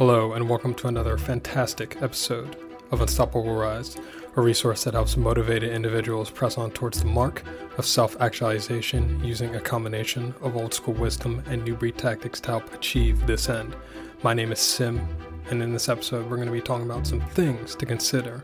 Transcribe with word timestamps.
Hello, 0.00 0.32
and 0.32 0.48
welcome 0.48 0.72
to 0.76 0.86
another 0.86 1.18
fantastic 1.18 2.00
episode 2.00 2.56
of 2.90 3.02
Unstoppable 3.02 3.54
Rise, 3.54 3.98
a 4.34 4.40
resource 4.40 4.84
that 4.84 4.94
helps 4.94 5.18
motivated 5.18 5.70
individuals 5.70 6.30
press 6.30 6.56
on 6.56 6.70
towards 6.70 7.00
the 7.00 7.06
mark 7.06 7.42
of 7.76 7.84
self 7.84 8.18
actualization 8.18 9.22
using 9.22 9.56
a 9.56 9.60
combination 9.60 10.34
of 10.40 10.56
old 10.56 10.72
school 10.72 10.94
wisdom 10.94 11.42
and 11.50 11.62
new 11.62 11.74
breed 11.74 11.98
tactics 11.98 12.40
to 12.40 12.48
help 12.48 12.72
achieve 12.72 13.26
this 13.26 13.50
end. 13.50 13.76
My 14.22 14.32
name 14.32 14.52
is 14.52 14.58
Sim, 14.58 15.06
and 15.50 15.62
in 15.62 15.70
this 15.70 15.90
episode, 15.90 16.30
we're 16.30 16.36
going 16.36 16.48
to 16.48 16.54
be 16.54 16.62
talking 16.62 16.86
about 16.86 17.06
some 17.06 17.20
things 17.20 17.74
to 17.74 17.84
consider 17.84 18.42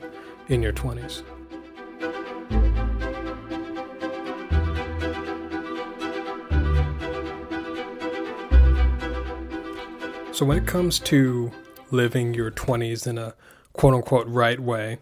in 0.48 0.62
your 0.62 0.74
20s. 0.74 1.22
So, 10.36 10.44
when 10.44 10.58
it 10.58 10.66
comes 10.66 10.98
to 10.98 11.50
living 11.90 12.34
your 12.34 12.50
20s 12.50 13.06
in 13.06 13.16
a 13.16 13.32
quote 13.72 13.94
unquote 13.94 14.26
right 14.26 14.60
way, 14.60 14.98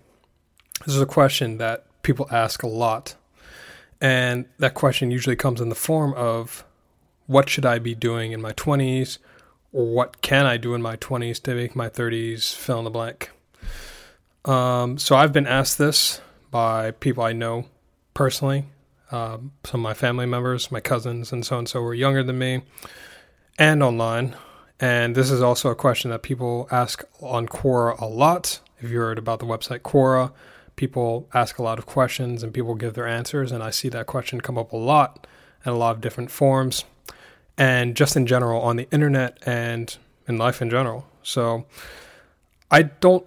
this 0.86 0.94
is 0.94 1.02
a 1.02 1.06
question 1.06 1.58
that 1.58 1.86
people 2.04 2.28
ask 2.30 2.62
a 2.62 2.68
lot. 2.68 3.16
And 4.00 4.44
that 4.58 4.74
question 4.74 5.10
usually 5.10 5.34
comes 5.34 5.60
in 5.60 5.70
the 5.70 5.74
form 5.74 6.14
of 6.14 6.64
what 7.26 7.48
should 7.48 7.66
I 7.66 7.80
be 7.80 7.96
doing 7.96 8.30
in 8.30 8.40
my 8.40 8.52
20s? 8.52 9.18
Or 9.72 9.86
what 9.86 10.22
can 10.22 10.46
I 10.46 10.56
do 10.56 10.72
in 10.72 10.80
my 10.80 10.94
20s 10.94 11.42
to 11.42 11.54
make 11.56 11.74
my 11.74 11.88
30s 11.88 12.54
fill 12.54 12.78
in 12.78 12.84
the 12.84 12.90
blank? 12.90 13.32
Um, 14.44 14.98
so 14.98 15.16
I've 15.16 15.32
been 15.32 15.48
asked 15.48 15.78
this 15.78 16.20
by 16.52 16.92
people 16.92 17.24
I 17.24 17.32
know 17.32 17.64
personally, 18.14 18.66
um, 19.10 19.50
some 19.64 19.80
of 19.80 19.82
my 19.82 19.94
family 19.94 20.26
members, 20.26 20.70
my 20.70 20.78
cousins, 20.78 21.32
and 21.32 21.44
so 21.44 21.58
and 21.58 21.68
so 21.68 21.82
were 21.82 21.92
younger 21.92 22.22
than 22.22 22.38
me, 22.38 22.62
and 23.58 23.82
online. 23.82 24.36
And 24.84 25.14
this 25.14 25.30
is 25.30 25.40
also 25.40 25.70
a 25.70 25.74
question 25.74 26.10
that 26.10 26.20
people 26.20 26.68
ask 26.70 27.04
on 27.22 27.48
Quora 27.48 27.98
a 27.98 28.04
lot. 28.04 28.60
If 28.80 28.90
you 28.90 28.98
heard 28.98 29.16
about 29.16 29.38
the 29.38 29.46
website 29.46 29.78
Quora, 29.78 30.30
people 30.76 31.26
ask 31.32 31.56
a 31.56 31.62
lot 31.62 31.78
of 31.78 31.86
questions 31.86 32.42
and 32.42 32.52
people 32.52 32.74
give 32.74 32.92
their 32.92 33.06
answers. 33.06 33.50
And 33.50 33.62
I 33.62 33.70
see 33.70 33.88
that 33.88 34.04
question 34.04 34.42
come 34.42 34.58
up 34.58 34.72
a 34.72 34.76
lot 34.76 35.26
in 35.64 35.72
a 35.72 35.76
lot 35.76 35.96
of 35.96 36.02
different 36.02 36.30
forms 36.30 36.84
and 37.56 37.96
just 37.96 38.14
in 38.14 38.26
general 38.26 38.60
on 38.60 38.76
the 38.76 38.86
internet 38.90 39.38
and 39.46 39.96
in 40.28 40.36
life 40.36 40.60
in 40.60 40.68
general. 40.68 41.06
So 41.22 41.64
I 42.70 42.82
don't 42.82 43.24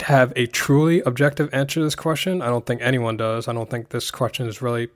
have 0.00 0.34
a 0.36 0.44
truly 0.44 1.00
objective 1.00 1.48
answer 1.54 1.80
to 1.80 1.84
this 1.84 1.94
question. 1.94 2.42
I 2.42 2.48
don't 2.48 2.66
think 2.66 2.82
anyone 2.82 3.16
does. 3.16 3.48
I 3.48 3.54
don't 3.54 3.70
think 3.70 3.88
this 3.88 4.10
question 4.10 4.46
is 4.48 4.60
really 4.60 4.88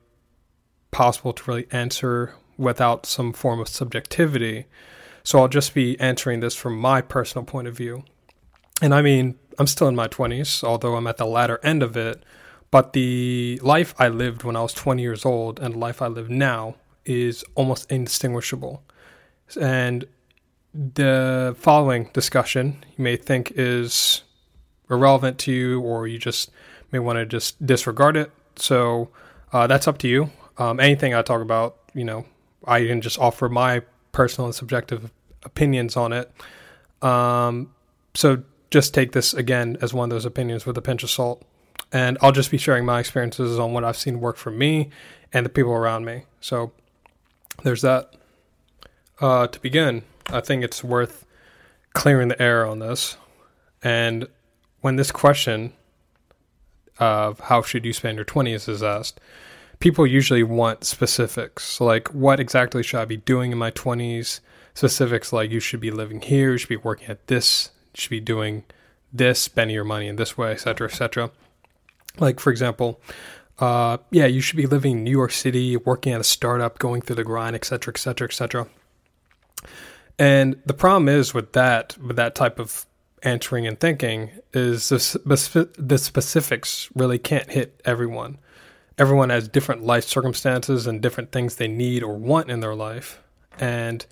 possible 0.90 1.32
to 1.32 1.50
really 1.50 1.66
answer 1.72 2.34
without 2.58 3.06
some 3.06 3.32
form 3.32 3.58
of 3.58 3.68
subjectivity. 3.68 4.66
So 5.28 5.40
I'll 5.40 5.48
just 5.48 5.74
be 5.74 6.00
answering 6.00 6.40
this 6.40 6.54
from 6.54 6.78
my 6.78 7.02
personal 7.02 7.44
point 7.44 7.68
of 7.68 7.76
view. 7.76 8.02
And 8.80 8.94
I 8.94 9.02
mean, 9.02 9.38
I'm 9.58 9.66
still 9.66 9.86
in 9.86 9.94
my 9.94 10.08
20s, 10.08 10.64
although 10.64 10.96
I'm 10.96 11.06
at 11.06 11.18
the 11.18 11.26
latter 11.26 11.60
end 11.62 11.82
of 11.82 11.98
it. 11.98 12.22
But 12.70 12.94
the 12.94 13.60
life 13.62 13.94
I 13.98 14.08
lived 14.08 14.42
when 14.42 14.56
I 14.56 14.62
was 14.62 14.72
20 14.72 15.02
years 15.02 15.26
old 15.26 15.60
and 15.60 15.74
the 15.74 15.78
life 15.78 16.00
I 16.00 16.06
live 16.06 16.30
now 16.30 16.76
is 17.04 17.44
almost 17.56 17.92
indistinguishable. 17.92 18.82
And 19.60 20.06
the 20.72 21.54
following 21.58 22.08
discussion 22.14 22.82
you 22.96 23.04
may 23.04 23.16
think 23.16 23.52
is 23.54 24.22
irrelevant 24.88 25.36
to 25.40 25.52
you, 25.52 25.82
or 25.82 26.06
you 26.06 26.18
just 26.18 26.50
may 26.90 27.00
want 27.00 27.18
to 27.18 27.26
just 27.26 27.66
disregard 27.66 28.16
it. 28.16 28.32
So 28.56 29.10
uh, 29.52 29.66
that's 29.66 29.86
up 29.86 29.98
to 29.98 30.08
you. 30.08 30.30
Um, 30.56 30.80
anything 30.80 31.12
I 31.12 31.20
talk 31.20 31.42
about, 31.42 31.76
you 31.92 32.04
know, 32.04 32.24
I 32.64 32.86
can 32.86 33.02
just 33.02 33.18
offer 33.18 33.50
my 33.50 33.82
personal 34.10 34.46
and 34.46 34.54
subjective 34.54 35.12
opinions 35.44 35.96
on 35.96 36.12
it. 36.12 36.32
Um, 37.02 37.72
so 38.14 38.42
just 38.70 38.94
take 38.94 39.12
this 39.12 39.32
again 39.34 39.78
as 39.80 39.94
one 39.94 40.10
of 40.10 40.10
those 40.10 40.24
opinions 40.24 40.66
with 40.66 40.76
a 40.76 40.82
pinch 40.82 41.02
of 41.02 41.10
salt. 41.10 41.42
And 41.92 42.18
I'll 42.20 42.32
just 42.32 42.50
be 42.50 42.58
sharing 42.58 42.84
my 42.84 43.00
experiences 43.00 43.58
on 43.58 43.72
what 43.72 43.84
I've 43.84 43.96
seen 43.96 44.20
work 44.20 44.36
for 44.36 44.50
me 44.50 44.90
and 45.32 45.46
the 45.46 45.50
people 45.50 45.72
around 45.72 46.04
me. 46.04 46.24
So 46.40 46.72
there's 47.62 47.82
that. 47.82 48.14
Uh, 49.20 49.46
to 49.48 49.60
begin, 49.60 50.02
I 50.28 50.40
think 50.40 50.62
it's 50.62 50.84
worth 50.84 51.24
clearing 51.92 52.28
the 52.28 52.40
air 52.40 52.64
on 52.66 52.78
this. 52.78 53.16
And 53.82 54.28
when 54.80 54.96
this 54.96 55.10
question 55.10 55.72
of 56.98 57.40
how 57.40 57.62
should 57.62 57.84
you 57.84 57.92
spend 57.92 58.16
your 58.16 58.24
20s 58.24 58.68
is 58.68 58.82
asked, 58.82 59.20
people 59.80 60.06
usually 60.06 60.42
want 60.42 60.84
specifics 60.84 61.80
like 61.80 62.08
what 62.08 62.40
exactly 62.40 62.82
should 62.82 63.00
I 63.00 63.04
be 63.04 63.16
doing 63.16 63.52
in 63.52 63.58
my 63.58 63.70
20s? 63.70 64.40
Specifics 64.74 65.32
like 65.32 65.50
you 65.50 65.60
should 65.60 65.80
be 65.80 65.90
living 65.90 66.20
here, 66.20 66.52
you 66.52 66.58
should 66.58 66.68
be 66.68 66.76
working 66.76 67.08
at 67.08 67.26
this, 67.26 67.70
you 67.94 68.00
should 68.00 68.10
be 68.10 68.20
doing 68.20 68.64
this, 69.12 69.40
spending 69.40 69.74
your 69.74 69.84
money 69.84 70.08
in 70.08 70.16
this 70.16 70.36
way, 70.36 70.52
etc., 70.52 70.88
etc. 70.88 71.30
Like 72.18 72.40
for 72.40 72.50
example, 72.50 73.00
uh, 73.58 73.98
yeah, 74.10 74.26
you 74.26 74.40
should 74.40 74.56
be 74.56 74.66
living 74.66 74.98
in 74.98 75.04
New 75.04 75.10
York 75.10 75.32
City, 75.32 75.76
working 75.76 76.12
at 76.12 76.20
a 76.20 76.24
startup, 76.24 76.78
going 76.78 77.02
through 77.02 77.16
the 77.16 77.24
grind, 77.24 77.56
etc., 77.56 77.92
etc., 77.92 78.28
etc. 78.28 78.68
And 80.18 80.60
the 80.66 80.74
problem 80.74 81.08
is 81.08 81.34
with 81.34 81.52
that, 81.52 81.96
with 81.98 82.16
that 82.16 82.34
type 82.34 82.58
of 82.58 82.86
answering 83.22 83.66
and 83.66 83.78
thinking, 83.78 84.30
is 84.52 84.88
the, 84.88 85.68
the 85.78 85.98
specifics 85.98 86.88
really 86.94 87.18
can't 87.18 87.50
hit 87.50 87.80
everyone. 87.84 88.38
Everyone 88.96 89.30
has 89.30 89.48
different 89.48 89.84
life 89.84 90.04
circumstances 90.04 90.86
and 90.86 91.00
different 91.00 91.30
things 91.30 91.56
they 91.56 91.68
need 91.68 92.02
or 92.02 92.16
want 92.16 92.50
in 92.50 92.60
their 92.60 92.74
life, 92.74 93.22
and 93.58 94.04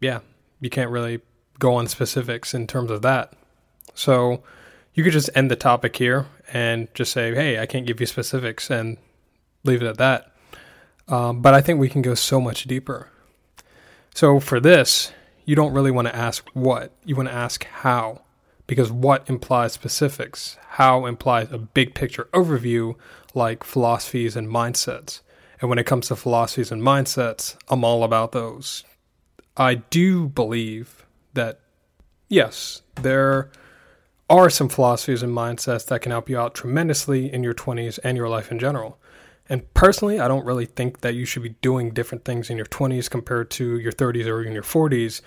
yeah, 0.00 0.20
you 0.60 0.70
can't 0.70 0.90
really 0.90 1.20
go 1.58 1.74
on 1.74 1.86
specifics 1.86 2.54
in 2.54 2.66
terms 2.66 2.90
of 2.90 3.02
that. 3.02 3.32
So 3.94 4.42
you 4.94 5.02
could 5.02 5.12
just 5.12 5.30
end 5.34 5.50
the 5.50 5.56
topic 5.56 5.96
here 5.96 6.26
and 6.52 6.88
just 6.94 7.12
say, 7.12 7.34
hey, 7.34 7.58
I 7.58 7.66
can't 7.66 7.86
give 7.86 8.00
you 8.00 8.06
specifics 8.06 8.70
and 8.70 8.98
leave 9.64 9.82
it 9.82 9.88
at 9.88 9.98
that. 9.98 10.32
Um, 11.08 11.40
but 11.40 11.54
I 11.54 11.60
think 11.60 11.78
we 11.78 11.88
can 11.88 12.02
go 12.02 12.14
so 12.14 12.40
much 12.40 12.64
deeper. 12.64 13.10
So 14.14 14.40
for 14.40 14.60
this, 14.60 15.12
you 15.44 15.54
don't 15.54 15.72
really 15.72 15.90
want 15.90 16.08
to 16.08 16.16
ask 16.16 16.48
what, 16.52 16.92
you 17.04 17.14
want 17.14 17.28
to 17.28 17.34
ask 17.34 17.64
how, 17.64 18.22
because 18.66 18.90
what 18.90 19.28
implies 19.28 19.72
specifics, 19.72 20.56
how 20.70 21.06
implies 21.06 21.52
a 21.52 21.58
big 21.58 21.94
picture 21.94 22.28
overview 22.32 22.96
like 23.34 23.62
philosophies 23.62 24.34
and 24.34 24.48
mindsets. 24.48 25.20
And 25.60 25.70
when 25.70 25.78
it 25.78 25.86
comes 25.86 26.08
to 26.08 26.16
philosophies 26.16 26.72
and 26.72 26.82
mindsets, 26.82 27.56
I'm 27.68 27.84
all 27.84 28.02
about 28.02 28.32
those. 28.32 28.84
I 29.56 29.76
do 29.76 30.28
believe 30.28 31.06
that, 31.34 31.60
yes, 32.28 32.82
there 32.96 33.50
are 34.28 34.50
some 34.50 34.68
philosophies 34.68 35.22
and 35.22 35.32
mindsets 35.32 35.86
that 35.86 36.02
can 36.02 36.12
help 36.12 36.28
you 36.28 36.38
out 36.38 36.54
tremendously 36.54 37.32
in 37.32 37.42
your 37.42 37.54
20s 37.54 37.98
and 38.04 38.16
your 38.16 38.28
life 38.28 38.50
in 38.50 38.58
general. 38.58 38.98
And 39.48 39.72
personally, 39.74 40.18
I 40.18 40.28
don't 40.28 40.44
really 40.44 40.66
think 40.66 41.00
that 41.00 41.14
you 41.14 41.24
should 41.24 41.42
be 41.44 41.54
doing 41.60 41.90
different 41.90 42.24
things 42.24 42.50
in 42.50 42.56
your 42.56 42.66
20s 42.66 43.08
compared 43.08 43.50
to 43.52 43.78
your 43.78 43.92
30s 43.92 44.26
or 44.26 44.40
even 44.40 44.52
your 44.52 44.62
40s. 44.62 45.20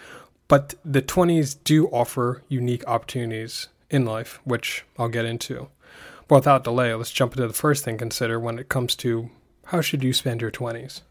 But 0.49 0.75
the 0.83 1.01
20s 1.01 1.57
do 1.63 1.87
offer 1.87 2.43
unique 2.49 2.85
opportunities 2.87 3.69
in 3.89 4.05
life, 4.05 4.41
which 4.43 4.83
I'll 4.97 5.07
get 5.07 5.25
into. 5.25 5.69
But 6.27 6.35
without 6.35 6.63
delay, 6.63 6.93
let's 6.93 7.11
jump 7.11 7.33
into 7.33 7.47
the 7.47 7.53
first 7.53 7.85
thing 7.85 7.97
consider 7.97 8.39
when 8.39 8.59
it 8.59 8.69
comes 8.69 8.95
to 8.97 9.29
how 9.67 9.81
should 9.81 10.03
you 10.03 10.11
spend 10.11 10.41
your 10.41 10.51
20s. 10.51 11.01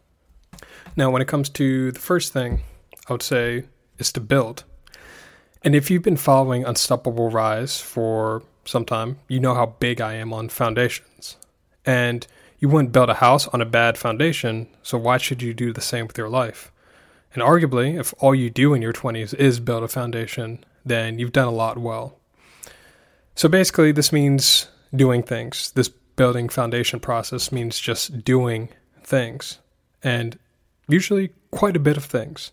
Now, 0.96 1.10
when 1.10 1.22
it 1.22 1.28
comes 1.28 1.48
to 1.50 1.92
the 1.92 1.98
first 1.98 2.32
thing, 2.32 2.62
I 3.08 3.12
would 3.12 3.22
say, 3.22 3.64
is 3.98 4.12
to 4.12 4.20
build. 4.20 4.64
And 5.62 5.74
if 5.74 5.90
you've 5.90 6.02
been 6.02 6.16
following 6.16 6.64
Unstoppable 6.64 7.30
Rise 7.30 7.80
for 7.80 8.42
some 8.64 8.84
time, 8.84 9.18
you 9.28 9.40
know 9.40 9.54
how 9.54 9.66
big 9.66 10.00
I 10.00 10.14
am 10.14 10.32
on 10.32 10.48
foundations. 10.48 11.36
And 11.84 12.26
you 12.58 12.68
wouldn't 12.68 12.92
build 12.92 13.08
a 13.08 13.14
house 13.14 13.48
on 13.48 13.60
a 13.60 13.66
bad 13.66 13.96
foundation, 13.96 14.68
so 14.82 14.98
why 14.98 15.16
should 15.16 15.42
you 15.42 15.54
do 15.54 15.72
the 15.72 15.80
same 15.80 16.06
with 16.06 16.18
your 16.18 16.28
life? 16.28 16.70
And 17.34 17.42
arguably, 17.42 17.98
if 17.98 18.14
all 18.18 18.34
you 18.34 18.50
do 18.50 18.74
in 18.74 18.82
your 18.82 18.92
20s 18.92 19.34
is 19.34 19.60
build 19.60 19.84
a 19.84 19.88
foundation, 19.88 20.64
then 20.84 21.18
you've 21.18 21.32
done 21.32 21.48
a 21.48 21.52
lot 21.52 21.78
well. 21.78 22.18
So 23.34 23.48
basically, 23.48 23.92
this 23.92 24.12
means 24.12 24.68
doing 24.94 25.22
things. 25.22 25.70
This 25.72 25.88
building 25.88 26.48
foundation 26.48 26.98
process 26.98 27.52
means 27.52 27.78
just 27.78 28.24
doing 28.24 28.70
things, 29.04 29.58
and 30.02 30.38
usually 30.88 31.30
quite 31.50 31.76
a 31.76 31.80
bit 31.80 31.96
of 31.96 32.04
things. 32.04 32.50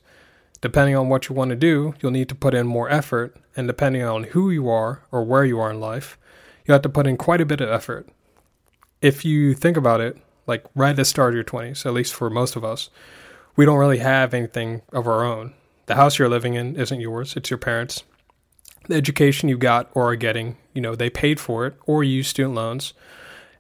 Depending 0.62 0.96
on 0.96 1.10
what 1.10 1.30
you 1.30 1.36
want 1.36 1.50
to 1.50 1.56
do, 1.56 1.94
you'll 2.02 2.12
need 2.12 2.30
to 2.30 2.36
put 2.36 2.54
in 2.54 2.66
more 2.66 2.90
effort, 2.90 3.38
and 3.56 3.68
depending 3.68 4.04
on 4.04 4.24
who 4.24 4.50
you 4.50 4.70
are 4.70 5.04
or 5.12 5.24
where 5.24 5.46
you 5.46 5.60
are 5.60 5.72
in 5.72 5.80
life, 5.80 6.18
you 6.66 6.74
have 6.74 6.82
to 6.82 6.90
put 6.90 7.08
in 7.08 7.18
quite 7.18 7.42
a 7.42 7.46
bit 7.46 7.62
of 7.62 7.70
effort. 7.70 8.08
If 9.02 9.24
you 9.24 9.54
think 9.54 9.78
about 9.78 10.02
it, 10.02 10.18
like 10.48 10.66
right 10.76 10.92
at 10.92 10.96
the 10.96 11.06
start 11.06 11.30
of 11.30 11.36
your 11.36 11.44
20s, 11.44 11.86
at 11.86 11.94
least 11.94 12.14
for 12.14 12.30
most 12.30 12.56
of 12.56 12.64
us, 12.64 12.90
we 13.56 13.66
don't 13.66 13.78
really 13.78 14.00
have 14.00 14.34
anything 14.34 14.82
of 14.92 15.08
our 15.08 15.24
own. 15.24 15.54
The 15.86 15.96
house 15.96 16.18
you're 16.18 16.30
living 16.30 16.56
in 16.56 16.76
isn't 16.76 17.00
yours, 17.00 17.36
it's 17.36 17.50
your 17.50 17.58
parents. 17.58 18.04
The 18.88 18.96
education 18.96 19.50
you 19.50 19.58
got 19.58 19.90
or 19.94 20.12
are 20.12 20.16
getting, 20.16 20.58
you 20.74 20.82
know, 20.82 20.96
they 20.96 21.10
paid 21.10 21.40
for 21.40 21.66
it 21.66 21.76
or 21.86 22.04
you 22.04 22.18
use 22.18 22.28
student 22.28 22.56
loans. 22.56 22.94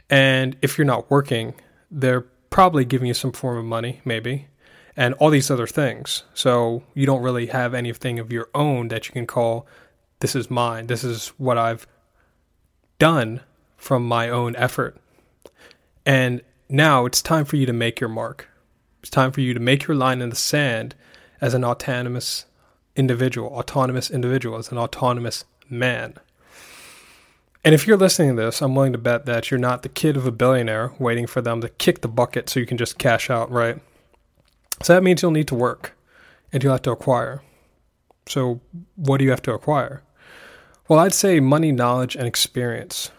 And 0.09 0.55
if 0.61 0.77
you're 0.77 0.85
not 0.85 1.09
working, 1.09 1.55
they're 1.89 2.25
probably 2.49 2.85
giving 2.85 3.07
you 3.07 3.13
some 3.13 3.31
form 3.31 3.57
of 3.57 3.65
money, 3.65 4.01
maybe. 4.05 4.47
And 4.97 5.13
all 5.15 5.29
these 5.29 5.51
other 5.51 5.67
things. 5.67 6.23
So 6.33 6.83
you 6.93 7.05
don't 7.05 7.21
really 7.21 7.47
have 7.47 7.73
anything 7.73 8.19
of 8.19 8.31
your 8.31 8.49
own 8.53 8.87
that 8.89 9.07
you 9.07 9.13
can 9.13 9.27
call 9.27 9.67
this 10.19 10.35
is 10.35 10.49
mine. 10.49 10.87
This 10.87 11.03
is 11.03 11.29
what 11.37 11.57
I've 11.57 11.85
done 12.99 13.41
from 13.77 14.05
my 14.05 14.29
own 14.29 14.55
effort. 14.55 14.97
And 16.05 16.41
now 16.69 17.05
it's 17.05 17.21
time 17.21 17.45
for 17.45 17.57
you 17.57 17.65
to 17.65 17.73
make 17.73 17.99
your 17.99 18.09
mark. 18.09 18.49
It's 19.01 19.09
time 19.09 19.31
for 19.31 19.41
you 19.41 19.53
to 19.53 19.59
make 19.59 19.87
your 19.87 19.95
line 19.95 20.21
in 20.21 20.29
the 20.29 20.35
sand 20.35 20.95
as 21.41 21.53
an 21.53 21.63
autonomous 21.63 22.45
individual, 22.95 23.49
autonomous 23.49 24.09
individual, 24.09 24.57
as 24.57 24.71
an 24.71 24.77
autonomous 24.77 25.45
man. 25.69 26.15
And 27.63 27.75
if 27.75 27.85
you're 27.85 27.97
listening 27.97 28.35
to 28.35 28.41
this, 28.43 28.61
I'm 28.61 28.75
willing 28.75 28.93
to 28.93 28.97
bet 28.97 29.25
that 29.25 29.51
you're 29.51 29.59
not 29.59 29.83
the 29.83 29.89
kid 29.89 30.15
of 30.17 30.25
a 30.25 30.31
billionaire 30.31 30.93
waiting 30.97 31.27
for 31.27 31.41
them 31.41 31.61
to 31.61 31.69
kick 31.69 32.01
the 32.01 32.07
bucket 32.07 32.47
so 32.47 32.59
you 32.59 32.65
can 32.65 32.77
just 32.77 32.97
cash 32.97 33.29
out, 33.29 33.51
right? 33.51 33.79
So 34.81 34.93
that 34.93 35.03
means 35.03 35.21
you'll 35.21 35.31
need 35.31 35.47
to 35.47 35.55
work 35.55 35.95
and 36.51 36.63
you'll 36.63 36.73
have 36.73 36.81
to 36.83 36.91
acquire. 36.91 37.41
So, 38.27 38.61
what 38.95 39.17
do 39.17 39.23
you 39.23 39.29
have 39.29 39.41
to 39.43 39.53
acquire? 39.53 40.01
Well, 40.87 40.99
I'd 40.99 41.13
say 41.13 41.39
money, 41.39 41.71
knowledge, 41.71 42.15
and 42.15 42.27
experience. 42.27 43.11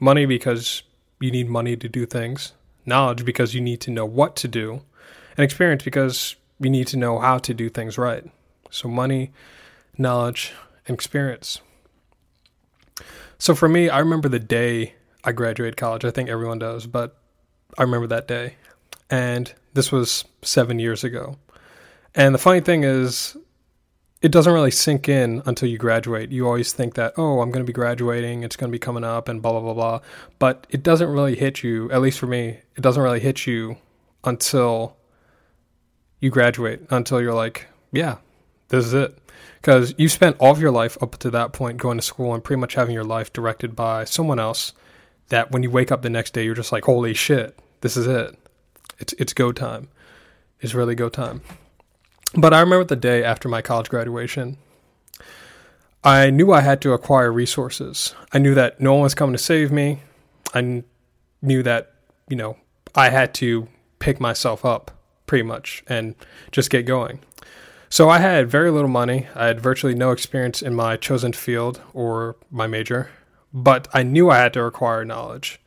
Money 0.00 0.26
because 0.26 0.82
you 1.20 1.30
need 1.30 1.48
money 1.48 1.76
to 1.76 1.88
do 1.88 2.06
things, 2.06 2.52
knowledge 2.86 3.24
because 3.24 3.54
you 3.54 3.60
need 3.60 3.80
to 3.82 3.90
know 3.90 4.04
what 4.04 4.36
to 4.36 4.48
do, 4.48 4.82
and 5.36 5.44
experience 5.44 5.84
because 5.84 6.36
you 6.60 6.70
need 6.70 6.86
to 6.88 6.96
know 6.96 7.18
how 7.18 7.38
to 7.38 7.54
do 7.54 7.68
things 7.68 7.98
right. 7.98 8.24
So, 8.70 8.88
money, 8.88 9.32
knowledge, 9.96 10.52
and 10.86 10.94
experience. 10.94 11.60
So, 13.38 13.54
for 13.54 13.68
me, 13.68 13.88
I 13.88 13.98
remember 14.00 14.28
the 14.28 14.40
day 14.40 14.94
I 15.24 15.32
graduated 15.32 15.76
college. 15.76 16.04
I 16.04 16.10
think 16.10 16.28
everyone 16.28 16.58
does, 16.58 16.86
but 16.86 17.16
I 17.76 17.82
remember 17.82 18.08
that 18.08 18.26
day. 18.26 18.56
And 19.10 19.52
this 19.74 19.90
was 19.90 20.24
seven 20.42 20.78
years 20.78 21.04
ago. 21.04 21.36
And 22.14 22.34
the 22.34 22.38
funny 22.38 22.60
thing 22.60 22.84
is, 22.84 23.36
it 24.20 24.32
doesn't 24.32 24.52
really 24.52 24.72
sink 24.72 25.08
in 25.08 25.42
until 25.46 25.68
you 25.68 25.78
graduate. 25.78 26.32
You 26.32 26.46
always 26.46 26.72
think 26.72 26.94
that, 26.94 27.14
oh, 27.16 27.40
I'm 27.40 27.50
going 27.50 27.64
to 27.64 27.66
be 27.66 27.72
graduating, 27.72 28.42
it's 28.42 28.56
going 28.56 28.70
to 28.70 28.72
be 28.72 28.78
coming 28.78 29.04
up, 29.04 29.28
and 29.28 29.40
blah, 29.40 29.52
blah, 29.52 29.60
blah, 29.60 29.74
blah. 29.74 30.00
But 30.38 30.66
it 30.70 30.82
doesn't 30.82 31.08
really 31.08 31.36
hit 31.36 31.62
you, 31.62 31.90
at 31.92 32.00
least 32.00 32.18
for 32.18 32.26
me, 32.26 32.58
it 32.76 32.80
doesn't 32.80 33.02
really 33.02 33.20
hit 33.20 33.46
you 33.46 33.76
until 34.24 34.96
you 36.20 36.30
graduate, 36.30 36.80
until 36.90 37.20
you're 37.22 37.34
like, 37.34 37.68
yeah, 37.92 38.16
this 38.68 38.86
is 38.86 38.94
it. 38.94 39.16
Because 39.60 39.94
you 39.98 40.08
spent 40.08 40.36
all 40.40 40.50
of 40.50 40.60
your 40.60 40.70
life 40.72 41.00
up 41.00 41.16
to 41.18 41.30
that 41.30 41.52
point 41.52 41.78
going 41.78 41.98
to 41.98 42.02
school 42.02 42.34
and 42.34 42.42
pretty 42.42 42.60
much 42.60 42.74
having 42.74 42.94
your 42.94 43.04
life 43.04 43.32
directed 43.32 43.76
by 43.76 44.04
someone 44.04 44.40
else 44.40 44.72
that 45.28 45.50
when 45.50 45.62
you 45.62 45.70
wake 45.70 45.92
up 45.92 46.02
the 46.02 46.10
next 46.10 46.32
day, 46.32 46.44
you're 46.44 46.54
just 46.54 46.72
like, 46.72 46.84
holy 46.84 47.14
shit, 47.14 47.58
this 47.82 47.96
is 47.96 48.06
it. 48.06 48.36
It's, 48.98 49.12
it's 49.14 49.32
go 49.32 49.52
time. 49.52 49.88
It's 50.60 50.74
really 50.74 50.94
go 50.94 51.08
time. 51.08 51.42
But 52.34 52.52
I 52.52 52.60
remember 52.60 52.84
the 52.84 52.96
day 52.96 53.24
after 53.24 53.48
my 53.48 53.62
college 53.62 53.88
graduation, 53.88 54.58
I 56.04 56.30
knew 56.30 56.52
I 56.52 56.60
had 56.60 56.80
to 56.82 56.92
acquire 56.92 57.32
resources. 57.32 58.14
I 58.32 58.38
knew 58.38 58.54
that 58.54 58.80
no 58.80 58.94
one 58.94 59.02
was 59.02 59.14
coming 59.14 59.34
to 59.34 59.42
save 59.42 59.72
me. 59.72 60.00
I 60.54 60.84
knew 61.42 61.62
that, 61.62 61.92
you 62.28 62.36
know, 62.36 62.56
I 62.94 63.10
had 63.10 63.34
to 63.34 63.68
pick 63.98 64.20
myself 64.20 64.64
up 64.64 64.90
pretty 65.26 65.44
much 65.44 65.82
and 65.86 66.14
just 66.50 66.70
get 66.70 66.86
going. 66.86 67.20
So 67.90 68.10
I 68.10 68.18
had 68.18 68.50
very 68.50 68.70
little 68.70 68.90
money. 68.90 69.26
I 69.34 69.46
had 69.46 69.60
virtually 69.60 69.94
no 69.94 70.10
experience 70.10 70.60
in 70.60 70.74
my 70.74 70.96
chosen 70.96 71.32
field 71.32 71.80
or 71.94 72.36
my 72.50 72.66
major, 72.66 73.10
but 73.52 73.88
I 73.94 74.02
knew 74.02 74.30
I 74.30 74.38
had 74.38 74.52
to 74.54 74.64
acquire 74.64 75.04
knowledge. 75.04 75.60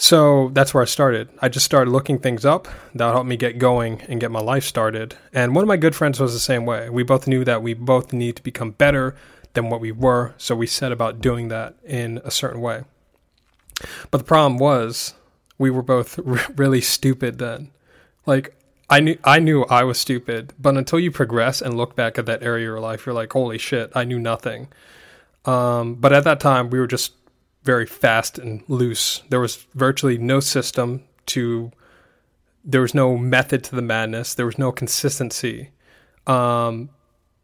So 0.00 0.48
that's 0.54 0.72
where 0.72 0.82
I 0.82 0.86
started. 0.86 1.28
I 1.42 1.50
just 1.50 1.66
started 1.66 1.90
looking 1.90 2.18
things 2.18 2.46
up 2.46 2.66
that 2.94 3.12
helped 3.12 3.28
me 3.28 3.36
get 3.36 3.58
going 3.58 4.00
and 4.08 4.18
get 4.18 4.30
my 4.30 4.40
life 4.40 4.64
started. 4.64 5.14
And 5.30 5.54
one 5.54 5.62
of 5.62 5.68
my 5.68 5.76
good 5.76 5.94
friends 5.94 6.18
was 6.18 6.32
the 6.32 6.38
same 6.38 6.64
way. 6.64 6.88
We 6.88 7.02
both 7.02 7.28
knew 7.28 7.44
that 7.44 7.62
we 7.62 7.74
both 7.74 8.10
need 8.10 8.36
to 8.36 8.42
become 8.42 8.70
better 8.70 9.14
than 9.52 9.68
what 9.68 9.82
we 9.82 9.92
were, 9.92 10.34
so 10.38 10.56
we 10.56 10.66
set 10.66 10.90
about 10.90 11.20
doing 11.20 11.48
that 11.48 11.74
in 11.84 12.18
a 12.24 12.30
certain 12.30 12.62
way. 12.62 12.84
But 14.10 14.18
the 14.18 14.24
problem 14.24 14.56
was 14.56 15.12
we 15.58 15.68
were 15.68 15.82
both 15.82 16.18
really 16.56 16.80
stupid 16.80 17.36
then. 17.36 17.70
Like 18.24 18.56
I 18.88 19.00
knew 19.00 19.18
I 19.22 19.38
knew 19.38 19.64
I 19.64 19.84
was 19.84 19.98
stupid, 19.98 20.54
but 20.58 20.78
until 20.78 20.98
you 20.98 21.10
progress 21.10 21.60
and 21.60 21.76
look 21.76 21.94
back 21.94 22.18
at 22.18 22.24
that 22.24 22.42
area 22.42 22.64
of 22.64 22.72
your 22.72 22.80
life, 22.80 23.04
you're 23.04 23.14
like, 23.14 23.34
"Holy 23.34 23.58
shit, 23.58 23.92
I 23.94 24.04
knew 24.04 24.18
nothing." 24.18 24.68
Um, 25.44 25.96
but 25.96 26.14
at 26.14 26.24
that 26.24 26.40
time, 26.40 26.70
we 26.70 26.78
were 26.78 26.86
just 26.86 27.12
very 27.62 27.86
fast 27.86 28.38
and 28.38 28.62
loose. 28.68 29.22
There 29.28 29.40
was 29.40 29.66
virtually 29.74 30.18
no 30.18 30.40
system 30.40 31.04
to, 31.26 31.70
there 32.64 32.80
was 32.80 32.94
no 32.94 33.16
method 33.16 33.64
to 33.64 33.76
the 33.76 33.82
madness. 33.82 34.34
There 34.34 34.46
was 34.46 34.58
no 34.58 34.72
consistency. 34.72 35.70
Um, 36.26 36.90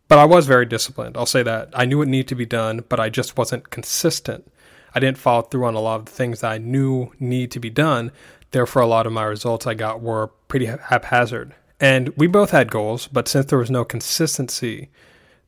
but 0.08 0.18
I 0.18 0.24
was 0.24 0.46
very 0.46 0.66
disciplined. 0.66 1.16
I'll 1.16 1.26
say 1.26 1.42
that. 1.42 1.70
I 1.74 1.84
knew 1.84 1.98
what 1.98 2.08
needed 2.08 2.28
to 2.28 2.34
be 2.34 2.46
done, 2.46 2.84
but 2.88 3.00
I 3.00 3.08
just 3.08 3.36
wasn't 3.36 3.70
consistent. 3.70 4.50
I 4.94 5.00
didn't 5.00 5.18
follow 5.18 5.42
through 5.42 5.66
on 5.66 5.74
a 5.74 5.80
lot 5.80 6.00
of 6.00 6.06
the 6.06 6.12
things 6.12 6.40
that 6.40 6.52
I 6.52 6.58
knew 6.58 7.12
need 7.18 7.50
to 7.50 7.60
be 7.60 7.70
done. 7.70 8.12
Therefore, 8.52 8.82
a 8.82 8.86
lot 8.86 9.06
of 9.06 9.12
my 9.12 9.24
results 9.24 9.66
I 9.66 9.74
got 9.74 10.00
were 10.00 10.28
pretty 10.48 10.66
haphazard. 10.66 11.54
And 11.78 12.16
we 12.16 12.26
both 12.26 12.50
had 12.50 12.70
goals, 12.70 13.06
but 13.08 13.28
since 13.28 13.46
there 13.46 13.58
was 13.58 13.70
no 13.70 13.84
consistency, 13.84 14.88